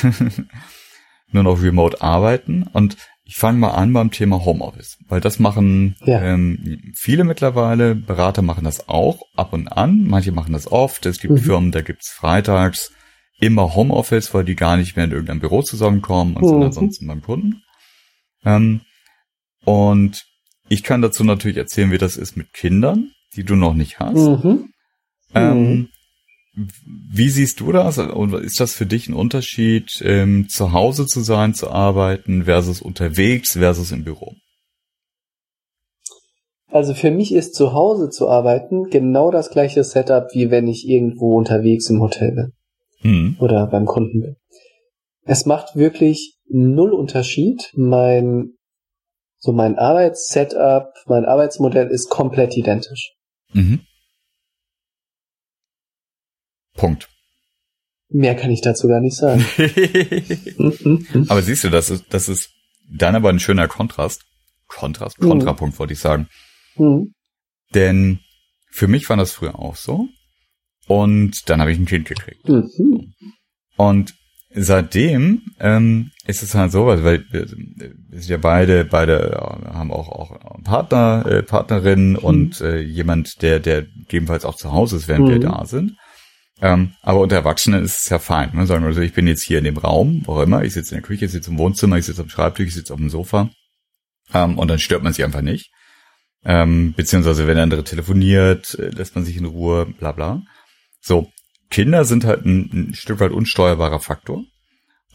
[1.31, 2.63] nur noch remote arbeiten.
[2.71, 6.21] Und ich fange mal an beim Thema Homeoffice, weil das machen Ja.
[6.21, 7.95] ähm, viele mittlerweile.
[7.95, 10.05] Berater machen das auch ab und an.
[10.07, 11.05] Manche machen das oft.
[11.05, 11.37] Es gibt Mhm.
[11.37, 12.91] Firmen, da gibt's freitags
[13.39, 16.63] immer Homeoffice, weil die gar nicht mehr in irgendeinem Büro zusammenkommen und sind Mhm.
[16.63, 17.61] ansonsten beim Kunden.
[18.45, 18.81] Ähm,
[19.65, 20.25] und
[20.69, 24.15] ich kann dazu natürlich erzählen, wie das ist mit Kindern, die du noch nicht hast.
[24.15, 24.69] Mhm.
[25.33, 25.89] Ähm,
[27.11, 27.97] wie siehst du das?
[27.97, 32.81] Und ist das für dich ein Unterschied, ähm, zu Hause zu sein, zu arbeiten, versus
[32.81, 34.35] unterwegs, versus im Büro?
[36.71, 40.87] Also für mich ist zu Hause zu arbeiten genau das gleiche Setup, wie wenn ich
[40.87, 42.53] irgendwo unterwegs im Hotel bin
[43.01, 43.37] Hm.
[43.39, 44.35] oder beim Kunden bin.
[45.29, 47.71] Es macht wirklich null Unterschied.
[47.75, 48.57] Mein,
[49.37, 53.13] so mein Arbeitssetup, mein Arbeitsmodell ist komplett identisch.
[53.53, 53.81] Mhm.
[56.73, 57.09] Punkt.
[58.07, 59.45] Mehr kann ich dazu gar nicht sagen.
[60.57, 61.27] Mhm.
[61.29, 62.49] aber siehst du, das ist, das ist
[62.91, 64.25] dann aber ein schöner Kontrast.
[64.67, 65.29] Kontrast, Mhm.
[65.29, 66.27] Kontrapunkt wollte ich sagen.
[66.75, 67.13] Mhm.
[67.75, 68.19] Denn
[68.71, 70.07] für mich war das früher auch so.
[70.87, 72.49] Und dann habe ich ein Kind gekriegt.
[72.49, 73.13] Mhm.
[73.77, 74.15] Und
[74.53, 79.91] seitdem ähm, ist es halt so, weil wir, wir sind ja beide, beide äh, haben
[79.91, 85.07] auch auch Partner, äh, Partnerinnen und äh, jemand, der der gegebenenfalls auch zu Hause ist,
[85.07, 85.41] während wir Mhm.
[85.41, 85.97] da sind.
[86.61, 88.51] Ähm, aber unter Erwachsenen ist es ja fein.
[88.53, 88.65] Ne?
[88.65, 90.93] Sagen wir so, ich bin jetzt hier in dem Raum, wo auch immer, ich sitze
[90.95, 93.09] in der Küche, ich sitze im Wohnzimmer, ich sitze am Schreibtisch, ich sitze auf dem
[93.09, 93.49] Sofa.
[94.33, 95.71] Ähm, und dann stört man sich einfach nicht.
[96.43, 100.41] Ähm, beziehungsweise wenn der andere telefoniert, äh, lässt man sich in Ruhe, bla bla.
[101.01, 101.31] So,
[101.69, 104.43] Kinder sind halt ein, ein Stück weit unsteuerbarer Faktor.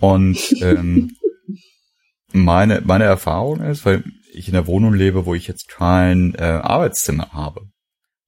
[0.01, 1.11] Und ähm,
[2.33, 6.43] meine, meine Erfahrung ist, weil ich in der Wohnung lebe, wo ich jetzt kein äh,
[6.43, 7.63] Arbeitszimmer habe.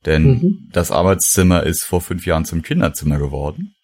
[0.05, 0.69] Denn Mhm.
[0.73, 3.75] das Arbeitszimmer ist vor fünf Jahren zum Kinderzimmer geworden.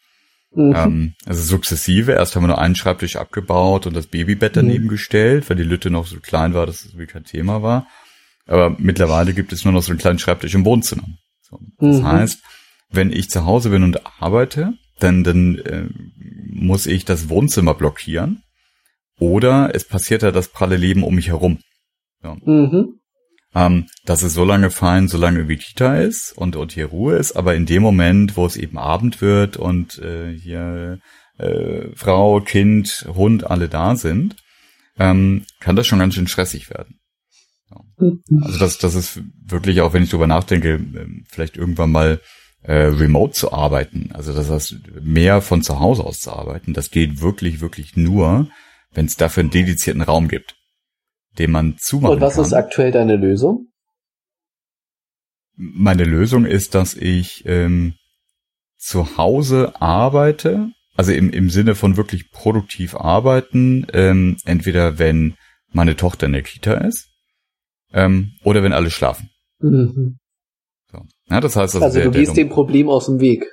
[0.55, 0.73] Mhm.
[0.77, 2.13] Ähm, also sukzessive.
[2.13, 4.89] Erst haben wir nur einen Schreibtisch abgebaut und das Babybett daneben Mhm.
[4.91, 7.87] gestellt, weil die Lütte noch so klein war, dass es wie kein Thema war.
[8.47, 11.07] Aber mittlerweile gibt es nur noch so einen kleinen Schreibtisch im Wohnzimmer.
[11.43, 12.07] So, das Mhm.
[12.07, 12.43] heißt,
[12.93, 15.89] wenn ich zu Hause bin und arbeite, dann, dann äh,
[16.51, 18.43] muss ich das Wohnzimmer blockieren.
[19.19, 21.59] Oder es passiert ja das pralle Leben um mich herum.
[22.23, 23.01] Mhm.
[23.55, 27.33] Ähm, das ist so lange fein, solange irgendwie Kita ist und, und hier Ruhe ist,
[27.33, 30.99] aber in dem Moment, wo es eben Abend wird und äh, hier
[31.39, 34.37] äh, Frau, Kind, Hund alle da sind,
[34.99, 36.99] ähm, kann das schon ganz schön stressig werden.
[37.99, 38.23] Mhm.
[38.43, 42.21] Also das, das ist wirklich auch, wenn ich drüber nachdenke, ähm, vielleicht irgendwann mal
[42.63, 44.11] äh, remote zu arbeiten.
[44.13, 48.49] Also das heißt, mehr von zu Hause aus zu arbeiten, das geht wirklich, wirklich nur,
[48.93, 50.55] wenn es dafür einen dedizierten Raum gibt,
[51.39, 52.45] den man zumachen Und was kann.
[52.45, 53.69] ist aktuell deine Lösung?
[55.55, 57.95] Meine Lösung ist, dass ich ähm,
[58.79, 65.37] zu Hause arbeite, also im, im Sinne von wirklich produktiv arbeiten, ähm, entweder wenn
[65.73, 67.09] meine Tochter in der Kita ist
[67.93, 69.31] ähm, oder wenn alle schlafen.
[69.61, 70.19] Mhm.
[71.33, 73.45] Ja, das heißt, Also der, du gehst der, dem Problem aus dem Weg.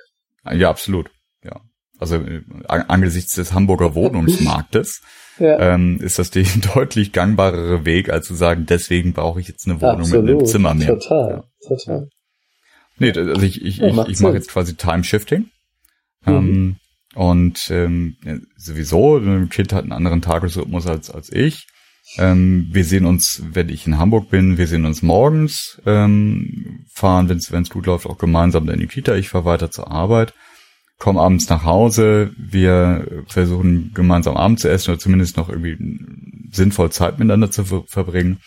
[0.51, 1.09] ja absolut,
[1.43, 1.61] ja.
[1.97, 5.01] Also äh, an- angesichts des Hamburger Wohnungsmarktes
[5.39, 5.57] Ja.
[5.73, 6.43] ähm, ist das der
[6.75, 10.47] deutlich gangbarere Weg, als zu sagen, deswegen brauche ich jetzt eine Wohnung mit einem Absolut.
[10.49, 10.87] Zimmer mehr.
[10.99, 11.29] Total.
[11.29, 11.43] Ja.
[11.67, 12.09] Total.
[12.97, 15.49] Nee, also ich, ich, ich, ich mache jetzt quasi Time-Shifting.
[16.25, 16.33] Mhm.
[16.33, 16.75] Ähm,
[17.15, 18.17] und ähm,
[18.57, 21.67] sowieso, ein Kind hat einen anderen Tagesrhythmus als, als ich.
[22.17, 27.29] Ähm, wir sehen uns, wenn ich in Hamburg bin, wir sehen uns morgens, ähm, fahren,
[27.29, 29.15] wenn es gut läuft, auch gemeinsam in die Kita.
[29.15, 30.33] Ich fahre weiter zur Arbeit,
[30.97, 32.31] komme abends nach Hause.
[32.37, 35.77] Wir versuchen gemeinsam Abend zu essen oder zumindest noch irgendwie
[36.51, 38.39] sinnvoll Zeit miteinander zu ver verbringen.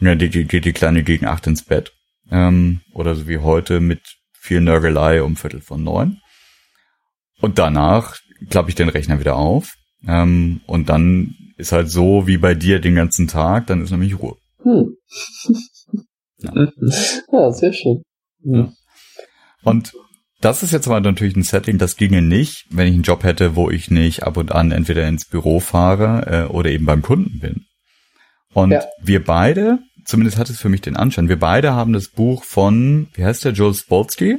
[0.00, 1.92] Und dann geht die, geht die Kleine gegen acht ins Bett.
[2.30, 4.00] Ähm, oder so wie heute mit
[4.32, 6.18] viel Nörgelei um Viertel von neun.
[7.40, 8.16] Und danach
[8.48, 9.74] klappe ich den Rechner wieder auf.
[10.06, 14.18] Ähm, und dann ist halt so wie bei dir den ganzen Tag, dann ist nämlich
[14.18, 14.36] Ruhe.
[14.62, 14.96] Hm.
[16.38, 16.52] Ja.
[17.32, 18.02] ja, sehr schön.
[18.44, 18.72] Ja.
[19.64, 19.92] Und
[20.40, 23.56] das ist jetzt aber natürlich ein Setting, das ginge nicht, wenn ich einen Job hätte,
[23.56, 27.40] wo ich nicht ab und an entweder ins Büro fahre äh, oder eben beim Kunden
[27.40, 27.66] bin.
[28.54, 28.84] Und Ja.
[29.02, 33.08] wir beide, zumindest hat es für mich den Anschein, wir beide haben das Buch von,
[33.14, 34.38] wie heißt der, Joel Spolsky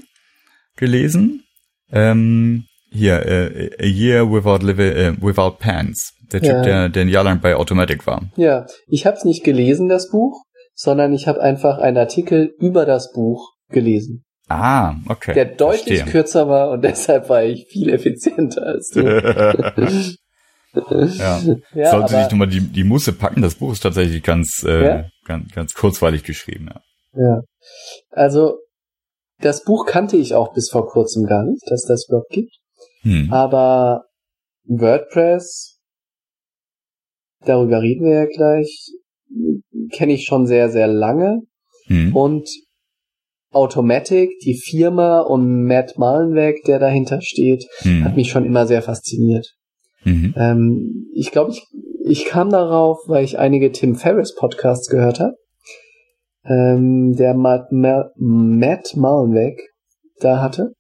[0.78, 1.44] gelesen.
[1.92, 6.14] Ähm, hier, äh, A Year Without, Live, äh, Without Pants.
[6.32, 6.62] Der Typ, Ja.
[6.62, 8.22] der, der ein Jahr lang bei Automatic war.
[8.36, 10.44] Ja, ich habe es nicht gelesen, das Buch,
[10.76, 15.34] sondern ich habe einfach einen Artikel über das Buch gelesen, Ah, okay.
[15.34, 16.06] der deutlich verstehe.
[16.12, 19.02] kürzer war und deshalb war ich viel effizienter als du.
[21.18, 21.42] ja.
[21.74, 23.42] ja, Sollte sich nochmal die, die Musse packen.
[23.42, 25.06] Das Buch ist tatsächlich ganz, äh, Ja?
[25.26, 26.70] ganz, ganz kurzweilig geschrieben.
[26.72, 26.82] Ja.
[27.22, 27.42] ja.
[28.12, 28.60] Also
[29.42, 32.52] das Buch kannte ich auch bis vor kurzem gar nicht, dass das überhaupt gibt.
[33.02, 33.32] Hm.
[33.32, 34.06] Aber
[34.66, 35.80] WordPress,
[37.46, 38.92] darüber reden wir ja gleich,
[39.92, 41.42] kenne ich schon sehr, sehr lange.
[41.86, 42.16] Hm.
[42.16, 42.50] Und
[43.52, 48.04] Automatic, die Firma und Matt Mullenweg, der dahinter steht, Hm.
[48.04, 49.56] hat mich schon immer sehr fasziniert.
[50.04, 50.34] Mhm.
[50.38, 51.66] Ähm, ich glaube, ich,
[52.06, 55.36] ich kam darauf, weil ich einige Tim Ferriss Podcasts gehört habe.
[56.46, 59.60] Ähm, der Matt, Ma- Matt Mullenweg
[60.22, 60.74] da hatte.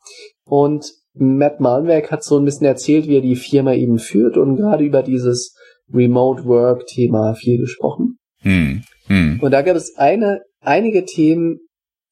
[0.45, 0.86] Und
[1.20, 4.84] Matt Mullenweg hat so ein bisschen erzählt, wie er die Firma eben führt und gerade
[4.84, 5.55] über dieses
[5.93, 8.17] Remote Work Thema viel gesprochen.
[8.41, 8.84] Hm.
[9.07, 9.39] Hm.
[9.41, 11.59] Und da gab es eine, einige Themen,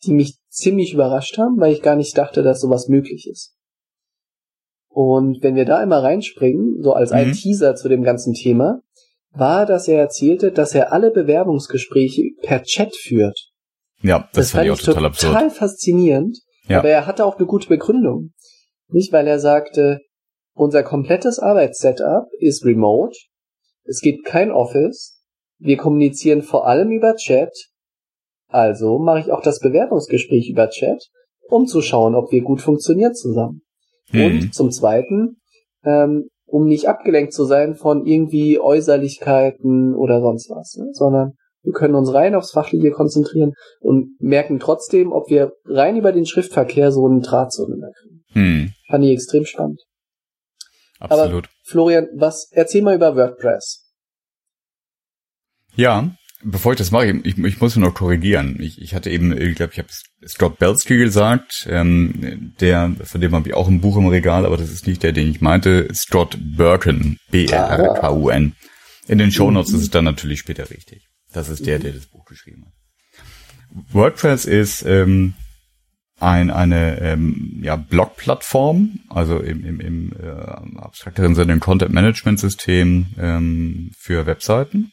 [0.05, 3.53] die mich ziemlich überrascht haben, weil ich gar nicht dachte, dass sowas möglich ist.
[4.89, 7.33] Und wenn wir da einmal reinspringen, so als ein Mhm.
[7.33, 8.81] Teaser zu dem ganzen Thema,
[9.31, 13.51] war, dass er erzählte, dass er alle Bewerbungsgespräche per Chat führt.
[14.01, 15.33] Ja, das, fand ich auch total absurd.
[15.33, 16.39] total faszinierend.
[16.67, 16.79] Ja.
[16.79, 18.31] Aber er hatte auch eine gute Begründung.
[18.89, 19.99] Nicht, weil er sagte,
[20.53, 23.15] unser komplettes Arbeitssetup ist remote.
[23.83, 25.21] Es gibt kein Office.
[25.59, 27.51] Wir kommunizieren vor allem über Chat.
[28.47, 31.03] Also mache ich auch das Bewerbungsgespräch über Chat,
[31.49, 33.61] um zu schauen, ob wir gut funktionieren zusammen.
[34.11, 34.25] Hm.
[34.25, 35.37] Und zum Zweiten,
[35.83, 40.87] ähm, um nicht abgelenkt zu sein von irgendwie Äußerlichkeiten oder sonst was, ne?
[40.93, 46.13] sondern wir können uns rein aufs Fachliche konzentrieren und merken trotzdem, ob wir rein über
[46.13, 48.06] den Schriftverkehr so einen Draht zueinander kriegen.
[48.37, 48.73] Hm.
[48.87, 49.81] Fand ich extrem spannend.
[50.99, 51.49] Absolut.
[51.63, 53.83] Florian, was, erzähl mal über WordPress.
[55.75, 58.61] Ja, bevor ich das mache, ich, ich muss nur noch korrigieren.
[58.61, 59.89] Ich, ich hatte eben, ich glaube, ich habe
[60.27, 64.57] Scott Belsky gesagt, ähm, der, von dem habe ich auch ein Buch im Regal, aber
[64.57, 65.87] das ist nicht der, den ich meinte.
[65.95, 68.55] Scott Birkin, B-R-R-K-U-N.
[69.07, 71.07] In den Shownotes ist es dann natürlich später richtig.
[71.33, 72.73] Das ist der, der das Buch geschrieben hat.
[73.93, 75.33] WordPress ist ähm,
[76.19, 83.91] ein, eine ähm, ja, Blog-Plattform, also im, im, im äh, abstrakteren Sinne ein Content-Management-System ähm,
[83.97, 84.91] für Webseiten.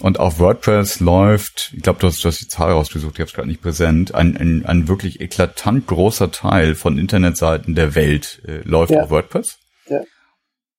[0.00, 3.28] Und auf WordPress läuft, ich glaube, du hast, du hast die Zahl rausgesucht, ich habe
[3.28, 8.40] es gerade nicht präsent, ein, ein, ein wirklich eklatant großer Teil von Internetseiten der Welt
[8.46, 9.02] äh, läuft Ja.
[9.02, 9.58] auf WordPress.
[9.88, 10.00] Ja.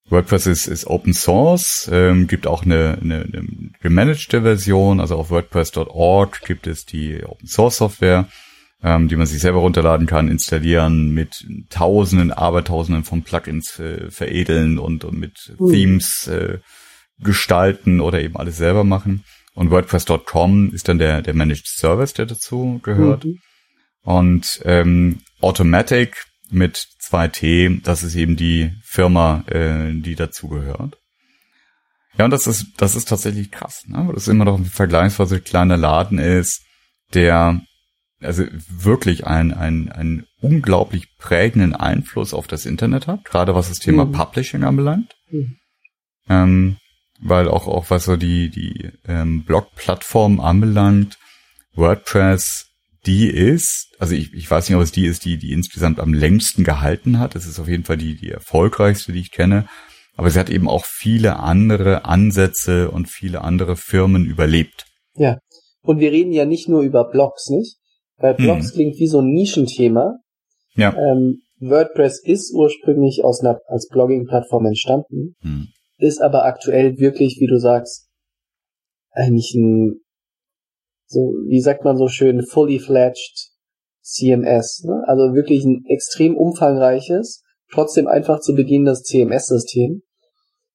[0.09, 3.47] WordPress ist, ist Open Source, ähm, gibt auch eine, eine, eine
[3.81, 8.27] gemanagte Version, also auf WordPress.org gibt es die Open Source Software,
[8.83, 14.79] ähm, die man sich selber runterladen kann, installieren, mit Tausenden, Abertausenden von Plugins äh, veredeln
[14.79, 15.71] und, und mit Mhm.
[15.71, 16.59] Themes äh,
[17.19, 19.23] gestalten oder eben alles selber machen.
[19.53, 23.25] Und WordPress.com ist dann der, der Managed Service, der dazu gehört.
[23.25, 23.39] Mhm.
[24.03, 30.97] Und ähm, Automatic mit 2T, das ist eben die Firma, äh, die dazu gehört.
[32.17, 34.03] Ja, und das ist, das ist tatsächlich krass, ne?
[34.05, 36.61] weil das immer noch ein vergleichsweise kleiner Laden ist,
[37.13, 37.61] der
[38.21, 43.79] also wirklich ein, ein, ein unglaublich prägenden Einfluss auf das Internet hat, gerade was das
[43.79, 44.11] Thema Mhm.
[44.11, 45.13] Publishing anbelangt.
[45.29, 45.57] Mhm.
[46.29, 46.77] Ähm,
[47.19, 51.17] weil auch, auch was so die, die ähm, Blog-Plattform anbelangt,
[51.73, 52.67] WordPress,
[53.05, 56.13] die ist, also ich, ich weiß nicht, ob es die ist, die, die insgesamt am
[56.13, 57.35] längsten gehalten hat.
[57.35, 59.67] Es ist auf jeden Fall die, die erfolgreichste, die ich kenne.
[60.15, 64.85] Aber sie hat eben auch viele andere Ansätze und viele andere Firmen überlebt.
[65.15, 65.37] Ja.
[65.81, 67.77] Und wir reden ja nicht nur über Blogs, nicht?
[68.21, 68.75] Weil Blogs Mhm.
[68.75, 70.19] klingt wie so ein Nischenthema.
[70.75, 70.95] Ja.
[70.95, 75.67] Ähm, WordPress ist ursprünglich aus einer, als Blogging-Plattform entstanden, Hm.
[75.97, 78.07] ist aber aktuell wirklich, wie du sagst,
[79.11, 80.01] eigentlich ein,
[81.07, 83.49] so, wie sagt man so schön, fully fledged
[84.01, 84.83] CMS.
[84.85, 85.03] Ne?
[85.07, 90.01] Also wirklich ein extrem umfangreiches, trotzdem einfach zu bedienendes CMS-System,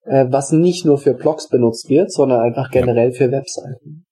[0.05, 2.81] äh, was nicht nur für Blogs benutzt wird, sondern einfach Ja.
[2.81, 4.06] generell für Webseiten.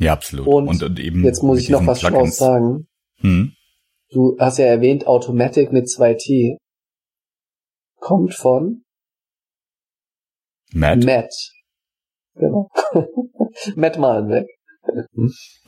[0.00, 0.46] Ja, absolut.
[0.48, 2.36] Und eben Jetzt muss ich noch was Plugins.
[2.38, 2.88] Sagen.
[3.18, 3.52] Hm.
[4.10, 6.56] Du hast ja erwähnt, Automatic mit 2T.
[8.00, 8.82] Kommt von
[10.72, 11.04] Matt.
[11.04, 11.32] Matt.
[12.34, 12.68] Genau.
[13.76, 14.46] Matt Malenweg,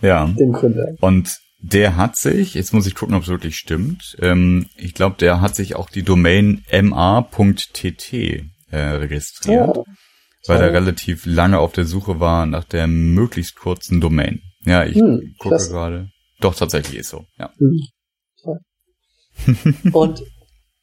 [0.01, 0.26] Ja.
[0.26, 0.95] dem Gründer.
[1.01, 5.16] Und der hat sich, jetzt muss ich gucken, ob es wirklich stimmt, ähm, ich glaube,
[5.18, 8.12] der hat sich auch die Domain ma.tt
[8.70, 9.85] äh, registriert, Ja.
[10.47, 10.76] Weil er toll.
[10.76, 14.40] relativ lange auf der Suche war nach der möglichst kurzen Domain.
[14.64, 15.70] Ja, ich Hm, gucke klasse.
[15.70, 16.09] gerade.
[16.40, 17.51] Doch, tatsächlich ist so, ja.
[17.59, 17.80] Hm.
[18.43, 18.59] Toll.
[19.93, 20.22] Und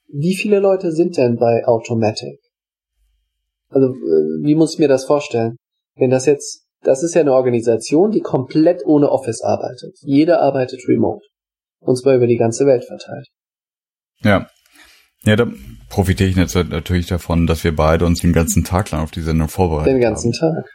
[0.08, 2.40] wie viele Leute sind denn bei Automatic?
[3.70, 5.58] Also, äh, wie muss ich mir das vorstellen?
[5.96, 9.98] Wenn das jetzt, das ist ja eine Organisation, die komplett ohne Office arbeitet.
[10.02, 11.26] Jeder arbeitet remote.
[11.80, 13.28] Und zwar über die ganze Welt verteilt.
[14.22, 14.50] Ja.
[15.26, 15.48] Ja, da
[15.90, 19.22] profitiere ich jetzt natürlich davon, dass wir beide uns den ganzen Tag lang auf die
[19.22, 20.56] Sendung vorbereitet Den ganzen haben.
[20.56, 20.66] Tag.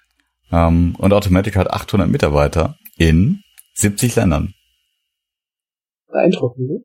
[0.53, 3.41] Ähm, und Automatic hat 800 Mitarbeiter in
[3.75, 4.53] 70 Ländern.
[6.09, 6.81] Beeindruckend, ne?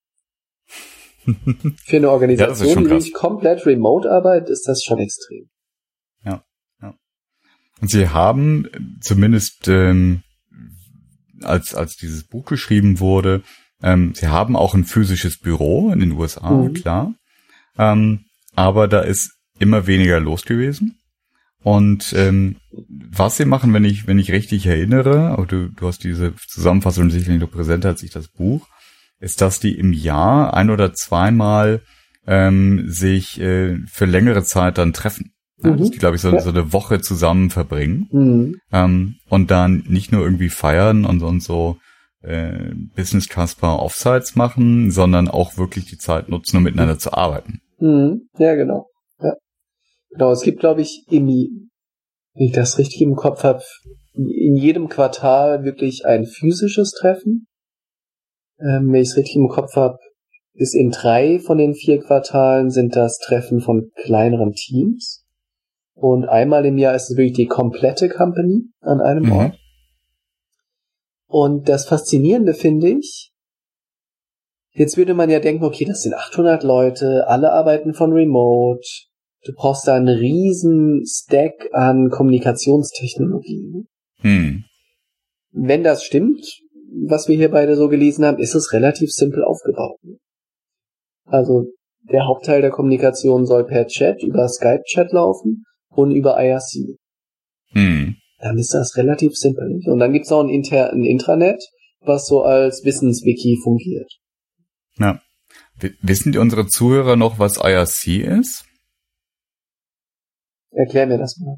[1.85, 5.49] Für eine Organisation, Ja, die wirklich komplett remote arbeitet, ist das schon extrem.
[7.81, 8.67] Und sie haben
[9.01, 10.21] zumindest ähm,
[11.43, 13.41] als als dieses Buch geschrieben wurde,
[13.81, 16.73] ähm, sie haben auch ein physisches Büro in den USA, Mhm.
[16.73, 17.13] klar.
[17.79, 18.25] Ähm,
[18.55, 20.99] aber da ist immer weniger los gewesen.
[21.61, 22.57] Und ähm,
[23.11, 27.09] was sie machen, wenn ich wenn ich richtig erinnere, aber du, du hast diese Zusammenfassung
[27.09, 28.67] sicherlich noch präsenter als ich das Buch,
[29.19, 31.81] ist, dass die im Jahr ein oder zweimal
[32.27, 35.31] ähm, sich äh, für längere Zeit dann treffen.
[35.61, 35.77] Ja, Mhm.
[35.77, 38.55] dass die, glaube ich, so, so eine Woche zusammen verbringen Mhm.
[38.71, 41.77] ähm, und dann nicht nur irgendwie feiern und, und so
[42.21, 47.59] äh, Business Casper Offsites machen, sondern auch wirklich die Zeit nutzen, um miteinander zu arbeiten.
[47.79, 48.29] Mhm.
[48.37, 48.87] Ja, genau.
[49.19, 49.33] Ja.
[50.11, 53.63] Genau, es gibt, glaube ich, im, wenn ich das richtig im Kopf habe,
[54.13, 57.47] in jedem Quartal wirklich ein physisches Treffen.
[58.59, 59.97] Ähm, wenn ich es richtig im Kopf habe,
[60.53, 65.25] ist in drei von den vier Quartalen sind das Treffen von kleineren Teams.
[65.93, 69.31] Und einmal im Jahr ist es wirklich die komplette Company an einem Mhm.
[69.31, 69.59] Ort.
[71.27, 73.31] Und das Faszinierende finde ich,
[74.79, 78.81] jetzt würde man ja denken, okay, das sind 800 Leute, alle arbeiten von Remote,
[79.45, 83.87] du brauchst da einen riesen Stack an Kommunikationstechnologien.
[84.21, 84.63] Hm.
[85.51, 86.61] Wenn das stimmt,
[87.07, 89.99] was wir hier beide so gelesen haben, ist es relativ simpel aufgebaut.
[91.25, 91.65] Also
[92.11, 96.97] der Hauptteil der Kommunikation soll per Chat über Skype-Chat laufen und über IRC.
[97.71, 98.15] Hm.
[98.39, 99.81] Dann ist das relativ simpel.
[99.85, 101.61] Und dann gibt's auch ein, Inter ein Intranet,
[101.99, 104.09] was so als Wissenswiki fungiert.
[104.99, 105.21] Ja.
[105.75, 108.65] W wissen die unsere Zuhörer noch, was IRC ist?
[110.71, 111.57] Erklär mir das mal.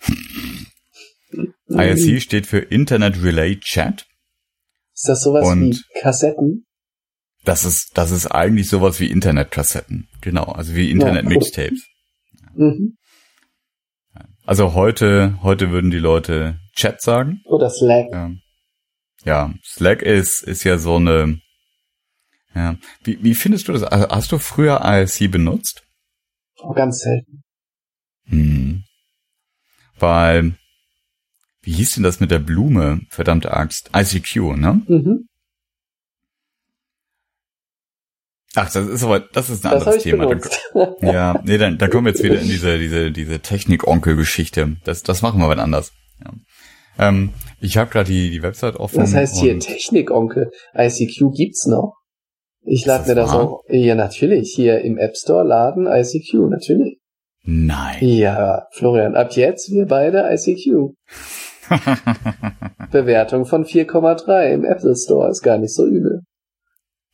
[1.68, 4.06] IRC steht für Internet Relay Chat.
[4.94, 6.64] Ist das sowas Und- wie Kassetten?
[7.44, 10.08] Das ist, das ist eigentlich sowas wie Internetkassetten.
[10.20, 11.86] Genau, also wie Internet-Mixtapes.
[12.54, 12.96] Mhm.
[14.44, 17.40] Also heute, heute würden die Leute Chat sagen.
[17.44, 18.06] Oder Slack.
[18.12, 18.30] Ja,
[19.24, 21.40] ja Slack ist, ist ja so eine,
[22.58, 22.76] ja.
[23.04, 23.82] Wie, wie findest du das?
[23.82, 25.82] Also Hast du früher IRC benutzt?
[26.60, 27.42] Oh, ganz selten.
[28.26, 28.84] Hm.
[29.98, 30.54] Weil,
[31.62, 33.00] wie hieß denn das mit der Blume?
[33.10, 33.90] Verdammte Axt.
[33.94, 34.82] ICQ, ne?
[34.86, 35.28] Mhm.
[38.54, 40.34] Ach, das ist aber, das ist ein Das anderes Thema.
[40.34, 44.76] Da, ja, nee, dann, dann kommen wir jetzt wieder in diese, diese, diese Technik-Onkel-Geschichte.
[44.84, 45.92] Das, das machen wir wann anders.
[46.24, 46.32] Ja.
[46.98, 49.00] Ähm, ich habe gerade die, die Website offen.
[49.00, 50.50] Das heißt hier Technik-Onkel.
[50.74, 51.94] ICQ gibt's noch.
[52.70, 53.40] Ich lade mir das wahr?
[53.40, 53.64] auch.
[53.68, 54.52] Ja, natürlich.
[54.54, 56.98] Hier im App Store laden ICQ, natürlich.
[57.44, 57.96] Nein.
[58.00, 60.92] Ja, Florian, ab jetzt wir beide ICQ.
[62.90, 66.22] Bewertung von 4,3 im Apple Store ist gar nicht so übel.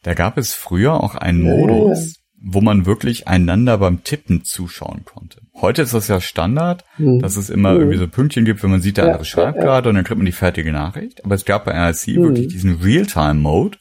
[0.03, 4.45] Da gab es früher auch einen Ja, ja, Modus, wo man wirklich einander beim Tippen
[4.45, 5.41] zuschauen konnte.
[5.61, 7.21] Heute ist das ja Standard, Hm.
[7.21, 7.79] dass es immer Mhm.
[7.81, 9.67] irgendwie so Pünktchen gibt, wenn man sieht, der Ja, andere schreibt ja, ja.
[9.67, 11.25] gerade und dann kriegt man die fertige Nachricht.
[11.25, 12.23] Aber es gab bei RSC Mhm.
[12.25, 13.79] wirklich diesen Realtime-Mode,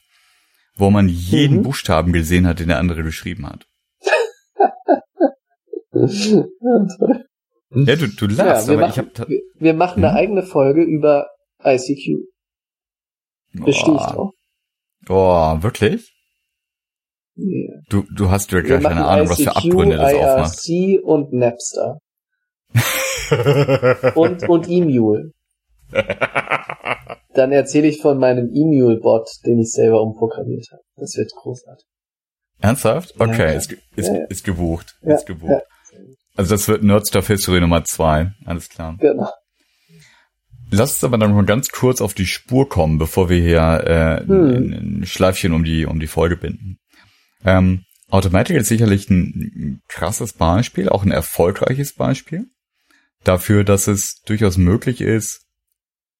[0.75, 1.63] wo man jeden Mhm.
[1.63, 3.65] Buchstaben gesehen hat, den der andere geschrieben hat.
[5.93, 6.45] Ja.
[7.75, 10.17] Ja, du, du Ja, lachst, wir, aber ich machen, habe wir, wir machen eine Mhm.
[10.19, 11.25] eigene Folge über
[11.63, 12.19] ICQ.
[13.53, 14.29] Bestehe ich drauf.
[15.09, 16.13] Oh, wirklich?
[17.35, 17.73] Ja.
[17.89, 20.69] Du, du hast ja gar keine Ahnung, was für ICQ, Abgründe das aufmacht.
[20.69, 21.97] IRC und Napster.
[24.15, 25.31] Und, und E-Mule.
[27.35, 30.81] Dann erzähle ich von meinem E-Mule-Bot, den ich selber umprogrammiert habe.
[30.95, 31.85] Das wird großartig.
[32.59, 33.19] Ernsthaft?
[33.19, 33.57] Okay, ja.
[33.57, 34.25] ist, ist, Ja, ja.
[34.25, 34.95] ist gebucht.
[35.01, 35.63] Ja, ist gebucht.
[36.35, 38.31] Also das wird Nerd Stuff History Nummer zwei.
[38.45, 38.95] Alles klar.
[38.99, 39.29] Genau.
[40.71, 44.25] Lass uns aber dann mal ganz kurz auf die Spur kommen, bevor wir hier äh,
[44.25, 44.47] Hm.
[44.47, 46.77] ein, ein Schleifchen um die um die Folge binden.
[47.45, 52.45] Ähm, Automatic ist sicherlich ein, ein krasses Beispiel, auch ein erfolgreiches Beispiel
[53.23, 55.42] dafür, dass es durchaus möglich ist,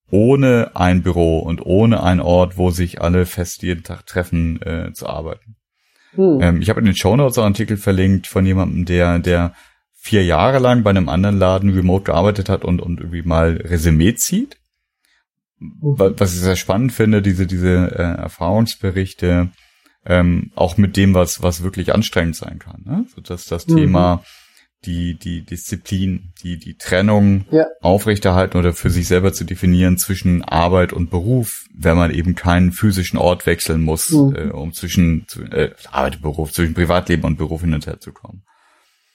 [0.09, 4.91] ohne ein Büro und ohne einen Ort, wo sich alle fest jeden Tag treffen, äh,
[4.93, 5.55] zu arbeiten.
[6.15, 6.37] Hm.
[6.41, 9.53] Ähm, ich habe in den Show Notes einen Artikel verlinkt von jemandem, der, der
[9.95, 14.13] vier Jahre lang bei einem anderen Laden remote gearbeitet hat und, und irgendwie mal Resümee
[14.15, 14.57] zieht.
[15.59, 19.49] Wa- Was ich sehr spannend finde, diese, diese äh, Erfahrungsberichte,
[20.05, 22.81] ähm, auch mit dem, was, was wirklich anstrengend sein kann.
[22.85, 23.05] Ne?
[23.15, 23.77] So dass das Mhm.
[23.77, 24.23] Thema,
[24.85, 27.65] die, die Disziplin, die, die Trennung Ja.
[27.81, 32.71] aufrechterhalten oder für sich selber zu definieren zwischen Arbeit und Beruf, wenn man eben keinen
[32.71, 34.35] physischen Ort wechseln muss, Mhm.
[34.35, 38.11] äh, um zwischen äh, Arbeit und Beruf, zwischen Privatleben und Beruf hin und her zu
[38.11, 38.43] kommen.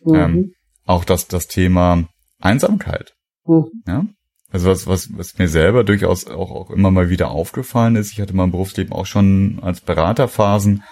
[0.04, 0.14] Mhm.
[0.14, 0.52] ähm,
[0.84, 2.08] Auch das, das Thema
[2.40, 3.12] Einsamkeit.
[3.46, 3.66] Mhm.
[3.86, 4.06] Ja?
[4.50, 8.20] Also was, was, was mir selber durchaus auch, auch immer mal wieder aufgefallen ist, ich
[8.20, 10.82] hatte mein Berufsleben auch schon als Beraterphasen,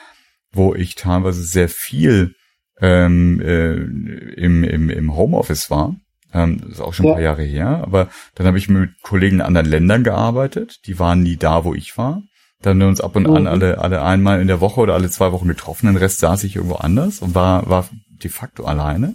[0.52, 2.34] wo ich teilweise sehr viel
[2.80, 5.96] ähm, äh, im, im, im Homeoffice war.
[6.32, 7.12] Ähm, das ist auch schon ja.
[7.12, 7.80] ein paar Jahre her.
[7.82, 10.80] Aber dann habe ich mit Kollegen in anderen Ländern gearbeitet.
[10.86, 12.22] Die waren nie da, wo ich war.
[12.62, 13.34] Dann haben wir uns ab und mhm.
[13.34, 15.86] an alle, alle einmal in der Woche oder alle zwei Wochen getroffen.
[15.86, 19.14] Den Rest saß ich irgendwo anders und war, war de facto alleine.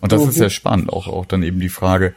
[0.00, 0.28] Und das mhm.
[0.28, 0.92] ist sehr spannend.
[0.92, 2.14] Auch, auch dann eben die Frage,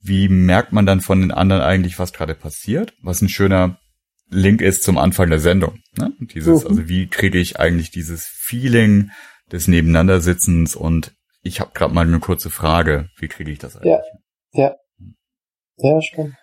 [0.00, 2.94] wie merkt man dann von den anderen eigentlich, was gerade passiert?
[3.02, 3.78] Was ein schöner
[4.28, 5.80] Link ist zum Anfang der Sendung.
[5.96, 6.12] Ne?
[6.20, 6.68] Dieses, mhm.
[6.68, 9.10] also wie kriege ich eigentlich dieses Feeling
[9.52, 13.94] des Nebeneinandersitzens und ich habe gerade mal eine kurze Frage, wie kriege ich das eigentlich?
[14.52, 14.74] Ja, ja,
[15.78, 16.34] ja, spannend.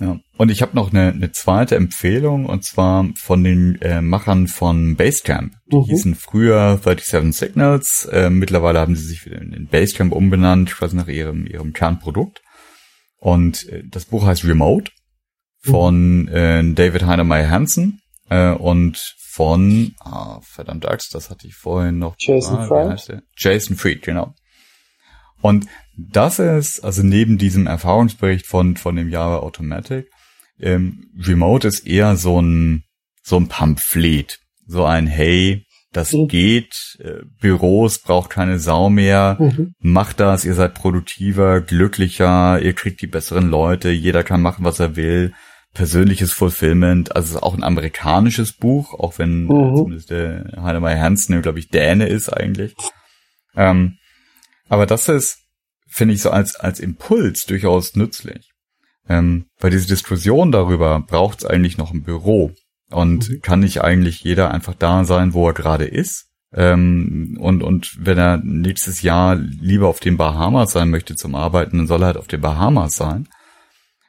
[0.00, 0.18] Ja.
[0.36, 4.96] Und ich habe noch eine, eine zweite Empfehlung und zwar von den äh, Machern von
[4.96, 5.54] Basecamp.
[5.70, 5.84] Die mhm.
[5.84, 8.08] hießen früher 37 Signals.
[8.10, 12.42] Äh, mittlerweile haben sie sich wieder in Basecamp umbenannt, quasi nach ihrem, ihrem Kernprodukt.
[13.18, 14.90] Und äh, das Buch heißt Remote
[15.62, 21.98] von äh, David Heinemeier Hansen äh, und von, ah, verdammt Axt, das hatte ich vorhin
[21.98, 22.14] noch.
[22.18, 23.22] Jason ah, Fried.
[23.36, 24.32] Jason Fried, genau.
[25.42, 30.08] Und das ist, also neben diesem Erfahrungsbericht von, von dem Java Automatic,
[30.58, 32.84] ähm, Remote ist eher so ein,
[33.22, 34.38] so ein Pamphlet.
[34.66, 36.28] So ein, hey, das mhm.
[36.28, 39.74] geht, äh, Büros braucht keine Sau mehr, mhm.
[39.80, 44.80] macht das, ihr seid produktiver, glücklicher, ihr kriegt die besseren Leute, jeder kann machen, was
[44.80, 45.34] er will,
[45.76, 49.50] persönliches Fulfillment, also es ist auch ein amerikanisches Buch, auch wenn mhm.
[49.50, 52.74] äh, zumindest der Heinemeier Hansen, glaube ich, Däne ist eigentlich.
[53.54, 53.98] Ähm,
[54.70, 55.38] aber das ist,
[55.86, 58.50] finde ich, so als, als Impuls durchaus nützlich.
[59.06, 62.52] Ähm, weil diese Diskussion darüber, braucht es eigentlich noch ein Büro?
[62.90, 63.40] Und mhm.
[63.42, 66.26] kann nicht eigentlich jeder einfach da sein, wo er gerade ist?
[66.54, 71.76] Ähm, und, und wenn er nächstes Jahr lieber auf den Bahamas sein möchte zum Arbeiten,
[71.76, 73.28] dann soll er halt auf den Bahamas sein.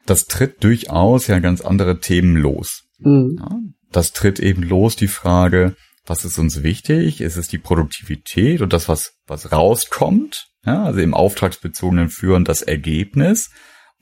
[0.08, 2.86] Das tritt durchaus ja ganz andere Themen los.
[2.98, 3.38] Mhm.
[3.40, 3.60] Ja,
[3.92, 7.22] das tritt eben los die Frage, was ist uns wichtig?
[7.22, 10.48] Ist es die Produktivität und das, was, was rauskommt?
[10.66, 13.52] Ja, also im auftragsbezogenen Führen das Ergebnis.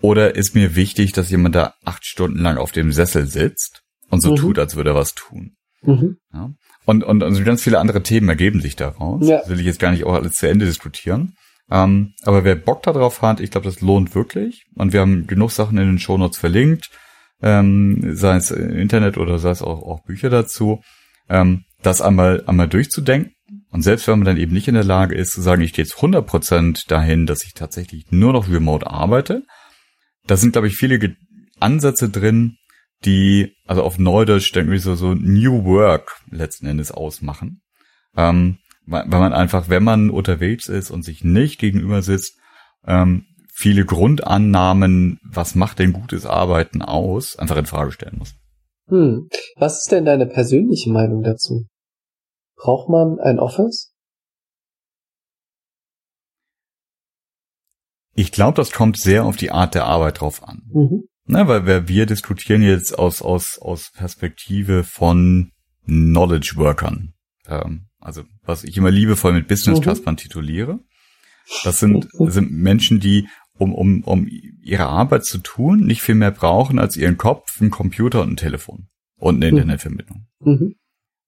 [0.01, 4.21] Oder ist mir wichtig, dass jemand da acht Stunden lang auf dem Sessel sitzt und
[4.21, 4.35] so mhm.
[4.35, 5.55] tut, als würde er was tun?
[5.81, 6.17] Mhm.
[6.33, 6.51] Ja,
[6.85, 9.27] und, und, und ganz viele andere Themen ergeben sich daraus.
[9.27, 9.39] Ja.
[9.39, 11.33] Das will ich jetzt gar nicht auch alles zu Ende diskutieren.
[11.69, 14.65] Ähm, aber wer Bock darauf hat, ich glaube, das lohnt wirklich.
[14.75, 16.89] Und wir haben genug Sachen in den Shownotes verlinkt,
[17.41, 20.81] ähm, sei es Internet oder sei es auch, auch Bücher dazu.
[21.29, 23.33] Ähm, das einmal, einmal durchzudenken.
[23.69, 25.83] Und selbst wenn man dann eben nicht in der Lage ist zu sagen, ich gehe
[25.83, 29.43] jetzt 100% dahin, dass ich tatsächlich nur noch remote arbeite,
[30.25, 31.15] da sind, glaube ich, viele
[31.59, 32.57] Ansätze drin,
[33.03, 37.61] die, also auf Neudeutsch denken wir so, so New Work letzten Endes ausmachen.
[38.15, 42.37] Ähm, weil man einfach, wenn man unterwegs ist und sich nicht gegenüber sitzt,
[42.85, 48.35] ähm, viele Grundannahmen, was macht denn gutes Arbeiten aus, einfach in Frage stellen muss.
[48.87, 49.29] Hm.
[49.55, 51.65] Was ist denn deine persönliche Meinung dazu?
[52.55, 53.93] Braucht man ein Office?
[58.13, 60.61] Ich glaube, das kommt sehr auf die Art der Arbeit drauf an.
[60.71, 61.03] Mhm.
[61.25, 65.51] Na, weil wir, diskutieren jetzt aus, aus, aus Perspektive von
[65.85, 67.13] Knowledge Workern.
[67.47, 70.19] Ähm, also was ich immer liebevoll mit Business Classmann mhm.
[70.19, 70.79] tituliere.
[71.63, 73.27] Das sind, sind Menschen, die,
[73.57, 74.27] um, um, um
[74.61, 78.37] ihre Arbeit zu tun, nicht viel mehr brauchen als ihren Kopf, einen Computer und ein
[78.37, 78.87] Telefon
[79.17, 79.57] und eine mhm.
[79.57, 80.27] Internetverbindung.
[80.39, 80.75] Mhm.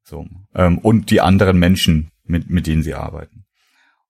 [0.04, 0.28] So.
[0.54, 3.46] Ähm, und die anderen Menschen, mit, mit denen sie arbeiten.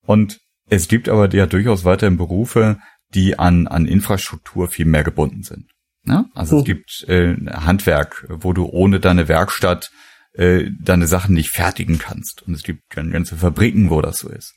[0.06, 0.40] Und
[0.70, 2.80] es gibt aber ja durchaus weiterhin Berufe,
[3.14, 5.72] die an, an Infrastruktur viel mehr gebunden sind.
[6.06, 6.26] Ja?
[6.34, 6.60] Also mhm.
[6.60, 9.92] es gibt äh, Handwerk, wo du ohne deine Werkstatt
[10.38, 12.44] äh, deine Sachen nicht fertigen kannst.
[12.44, 14.54] Und es gibt ganze Fabriken, wo das so ist.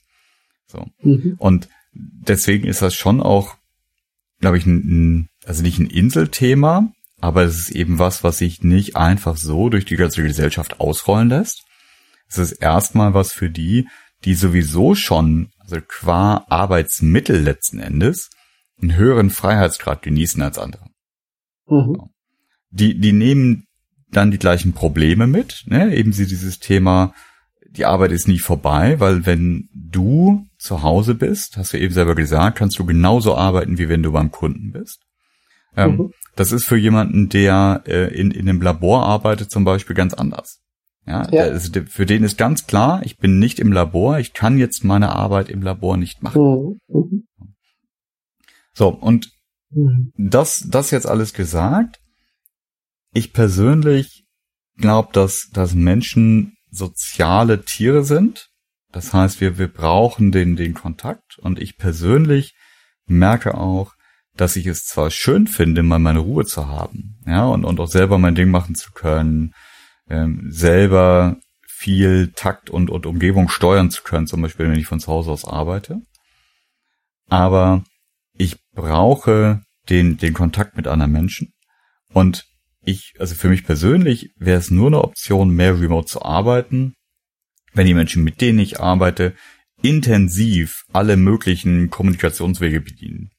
[0.66, 0.86] So.
[1.02, 1.36] Mhm.
[1.38, 3.56] Und deswegen ist das schon auch,
[4.40, 8.96] glaube ich, ein, also nicht ein Inselthema, aber es ist eben was, was sich nicht
[8.96, 11.64] einfach so durch die ganze Gesellschaft ausrollen lässt.
[12.28, 13.88] Es ist erstmal was für die,
[14.24, 18.30] die sowieso schon, also qua Arbeitsmittel letzten Endes,
[18.80, 20.86] einen höheren Freiheitsgrad genießen als andere.
[21.66, 22.10] Mhm.
[22.70, 23.66] Die, die nehmen
[24.12, 25.94] dann die gleichen Probleme mit, ne?
[25.94, 27.14] eben sie dieses Thema,
[27.70, 32.14] die Arbeit ist nie vorbei, weil wenn du zu Hause bist, hast du eben selber
[32.14, 35.02] gesagt, kannst du genauso arbeiten, wie wenn du beim Kunden bist.
[35.76, 36.10] Ähm, mhm.
[36.34, 40.60] Das ist für jemanden, der äh, in, in einem Labor arbeitet, zum Beispiel ganz anders.
[41.06, 41.44] Ja, ja.
[41.44, 45.10] Ist, für den ist ganz klar, ich bin nicht im Labor, ich kann jetzt meine
[45.10, 46.78] Arbeit im Labor nicht machen.
[46.88, 47.26] Mhm.
[48.74, 49.30] So, und
[49.70, 50.12] mhm.
[50.16, 51.99] das, das jetzt alles gesagt,
[53.12, 54.24] ich persönlich
[54.76, 58.48] glaube, dass, dass Menschen soziale Tiere sind.
[58.92, 62.54] Das heißt, wir, wir brauchen den, den Kontakt und ich persönlich
[63.06, 63.92] merke auch,
[64.36, 67.88] dass ich es zwar schön finde, mal meine Ruhe zu haben, ja, und, und auch
[67.88, 69.52] selber mein Ding machen zu können,
[70.08, 71.36] ähm, selber
[71.66, 75.30] viel Takt und, und Umgebung steuern zu können, zum Beispiel wenn ich von zu Hause
[75.30, 76.00] aus arbeite.
[77.28, 77.84] Aber
[78.34, 81.52] ich brauche den, den Kontakt mit anderen Menschen.
[82.12, 82.44] Und
[82.84, 86.94] ich, also für mich persönlich wäre es nur eine Option, mehr remote zu arbeiten,
[87.72, 89.34] wenn die Menschen, mit denen ich arbeite,
[89.82, 93.30] intensiv alle möglichen Kommunikationswege bedienen.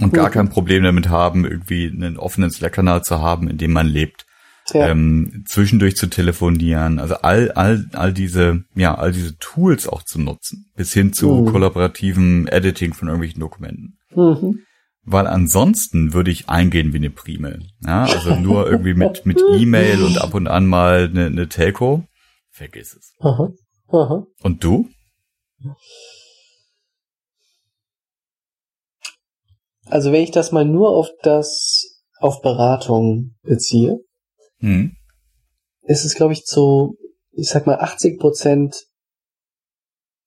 [0.00, 3.86] Und gar kein Problem damit haben, irgendwie einen offenen Slack-Kanal zu haben, in dem man
[3.86, 4.26] lebt.
[4.72, 4.88] Ja.
[4.88, 10.18] Ähm, zwischendurch zu telefonieren, also all, all, all diese, ja, all diese Tools auch zu
[10.18, 11.52] nutzen, bis hin zu mhm.
[11.52, 13.98] kollaborativem Editing von irgendwelchen Dokumenten.
[14.14, 14.60] Mhm.
[15.06, 17.60] Weil ansonsten würde ich eingehen wie eine Prime.
[17.84, 22.04] Ja, also nur irgendwie mit, mit E-Mail und ab und an mal eine, eine Telco.
[22.50, 23.12] Vergiss es.
[23.20, 23.52] Aha.
[23.88, 24.26] Aha.
[24.42, 24.88] Und du?
[29.86, 33.98] Also wenn ich das mal nur auf das, auf Beratung beziehe,
[34.58, 34.96] hm.
[35.82, 36.96] ist es, glaube ich, zu,
[37.32, 38.86] ich sag mal, 80 Prozent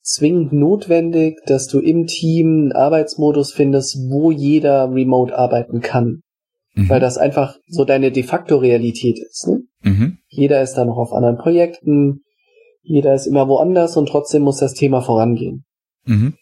[0.08, 6.22] zwingend notwendig, dass du im Team einen Arbeitsmodus findest, wo jeder remote arbeiten kann.
[6.74, 6.90] Mhm.
[6.90, 9.48] Weil das einfach so deine de facto Realität ist.
[9.48, 9.64] Ne?
[9.82, 10.18] Mhm.
[10.28, 12.22] Jeder ist da noch auf anderen Projekten,
[12.82, 15.66] jeder ist immer woanders und trotzdem muss das Thema vorangehen.
[16.06, 16.36] Mhm.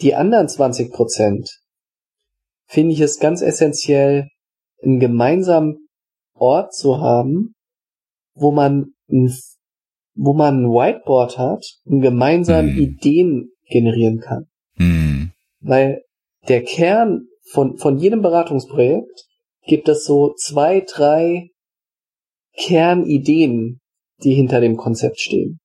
[0.00, 1.50] Die anderen 20 Prozent
[2.66, 4.28] finde ich es ganz essentiell,
[4.82, 5.88] einen gemeinsamen
[6.34, 7.54] Ort zu haben,
[8.34, 9.34] wo man ein,
[10.16, 12.78] wo man ein Whiteboard hat und gemeinsam mhm.
[12.78, 14.46] Ideen generieren kann.
[14.76, 15.32] Mhm.
[15.60, 16.02] Weil
[16.48, 19.24] der Kern von, von jedem Beratungsprojekt
[19.66, 21.50] gibt es so zwei, drei
[22.56, 23.80] Kernideen,
[24.22, 25.58] die hinter dem Konzept stehen.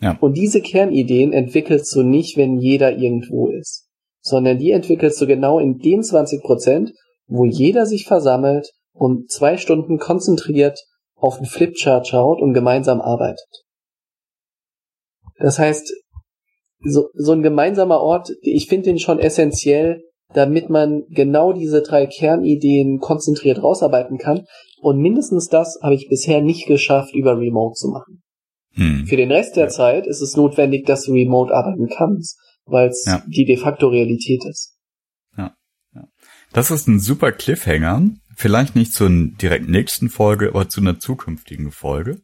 [0.00, 0.16] Ja.
[0.20, 3.88] Und diese Kernideen entwickelst du nicht, wenn jeder irgendwo ist,
[4.20, 6.92] sondern die entwickelst du genau in den 20 Prozent,
[7.26, 10.78] wo jeder sich versammelt und zwei Stunden konzentriert
[11.16, 13.64] auf den Flipchart schaut und gemeinsam arbeitet.
[15.38, 15.92] Das heißt,
[16.80, 20.02] so, so ein gemeinsamer Ort, ich finde den schon essentiell,
[20.34, 24.44] damit man genau diese drei Kernideen konzentriert rausarbeiten kann.
[24.80, 28.22] Und mindestens das habe ich bisher nicht geschafft, über Remote zu machen.
[28.74, 29.06] Hm.
[29.06, 29.70] Für den Rest der ja.
[29.70, 33.22] Zeit ist es notwendig, dass du remote arbeiten kannst, weil es ja.
[33.26, 34.76] die de facto Realität ist.
[35.36, 35.54] Ja.
[35.94, 36.04] ja.
[36.52, 38.10] Das ist ein super Cliffhanger.
[38.36, 42.20] Vielleicht nicht zur direkt nächsten Folge, aber zu einer zukünftigen Folge.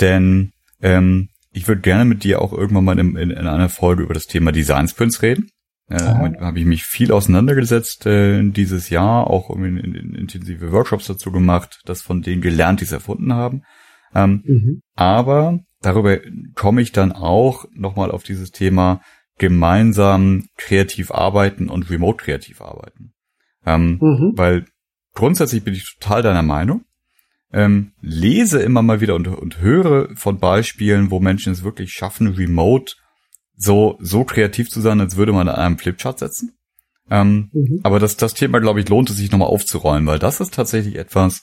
[0.00, 4.02] Denn ähm, ich würde gerne mit dir auch irgendwann mal in, in, in einer Folge
[4.02, 5.48] über das Thema Design Sprints reden.
[5.88, 10.70] Äh, damit habe ich mich viel auseinandergesetzt äh, dieses Jahr, auch in, in, in intensive
[10.70, 13.62] Workshops dazu gemacht, das von denen gelernt, die es erfunden haben.
[14.14, 14.80] Ähm, mhm.
[14.96, 16.18] Aber darüber
[16.54, 19.00] komme ich dann auch nochmal auf dieses Thema
[19.38, 23.12] gemeinsam kreativ arbeiten und remote kreativ arbeiten.
[23.64, 24.32] Ähm, mhm.
[24.34, 24.66] Weil
[25.14, 26.84] grundsätzlich bin ich total deiner Meinung.
[27.52, 32.28] Ähm, lese immer mal wieder und, und höre von Beispielen, wo Menschen es wirklich schaffen,
[32.28, 32.94] remote
[33.56, 36.52] so, so kreativ zu sein, als würde man an einem Flipchart setzen.
[37.10, 37.80] Ähm, mhm.
[37.82, 40.96] Aber das, das Thema, glaube ich, lohnt es sich nochmal aufzurollen, weil das ist tatsächlich
[40.96, 41.42] etwas,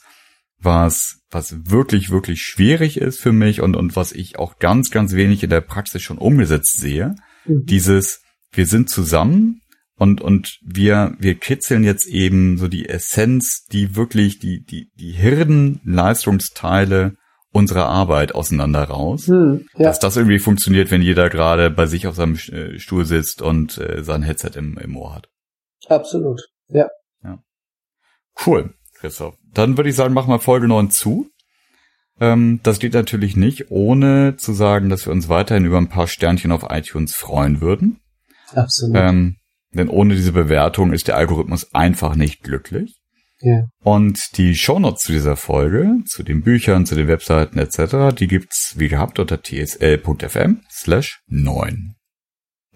[0.58, 5.14] was, was wirklich, wirklich schwierig ist für mich und, und was ich auch ganz, ganz
[5.14, 7.14] wenig in der Praxis schon umgesetzt sehe.
[7.46, 7.64] Mhm.
[7.64, 9.60] Dieses, wir sind zusammen
[9.96, 15.12] und, und wir, wir kitzeln jetzt eben so die Essenz, die wirklich, die, die, die
[15.12, 17.14] Hirnleistungsteile
[17.52, 19.28] unserer Arbeit auseinander raus.
[19.28, 19.86] Hm, ja.
[19.86, 23.78] Dass das irgendwie funktioniert, wenn jeder gerade bei sich auf seinem äh, Stuhl sitzt und
[23.78, 25.28] äh, sein Headset im, im Ohr hat.
[25.88, 26.88] Absolut, ja.
[27.22, 27.38] ja.
[28.44, 28.74] Cool.
[28.94, 29.36] Christoph.
[29.52, 31.28] Dann würde ich sagen, machen wir Folge 9 zu.
[32.20, 36.08] Ähm, das geht natürlich nicht, ohne zu sagen, dass wir uns weiterhin über ein paar
[36.08, 38.00] Sternchen auf iTunes freuen würden.
[38.52, 38.96] Absolut.
[38.96, 39.36] Ähm,
[39.78, 42.96] denn ohne diese Bewertung ist der Algorithmus einfach nicht glücklich.
[43.40, 43.66] Ja.
[43.82, 48.74] Und die Shownotes zu dieser Folge, zu den Büchern, zu den Webseiten etc., die gibt's
[48.76, 51.94] wie gehabt unter tsl.fm slash 9.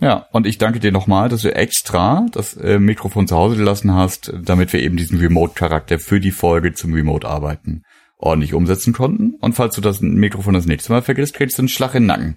[0.00, 3.94] Ja, und ich danke dir nochmal, dass du extra das äh, Mikrofon zu Hause gelassen
[3.94, 7.82] hast, damit wir eben diesen Remote-Charakter für die Folge zum Remote-Arbeiten
[8.16, 9.34] ordentlich umsetzen konnten.
[9.40, 12.06] Und falls du das Mikrofon das nächste Mal vergisst, kriegst du einen Schlag in den
[12.06, 12.36] Nacken.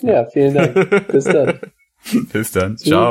[0.00, 1.08] Ja, vielen Dank.
[1.08, 1.58] Bis dann.
[2.32, 2.76] Bis dann.
[2.76, 3.10] Ciao.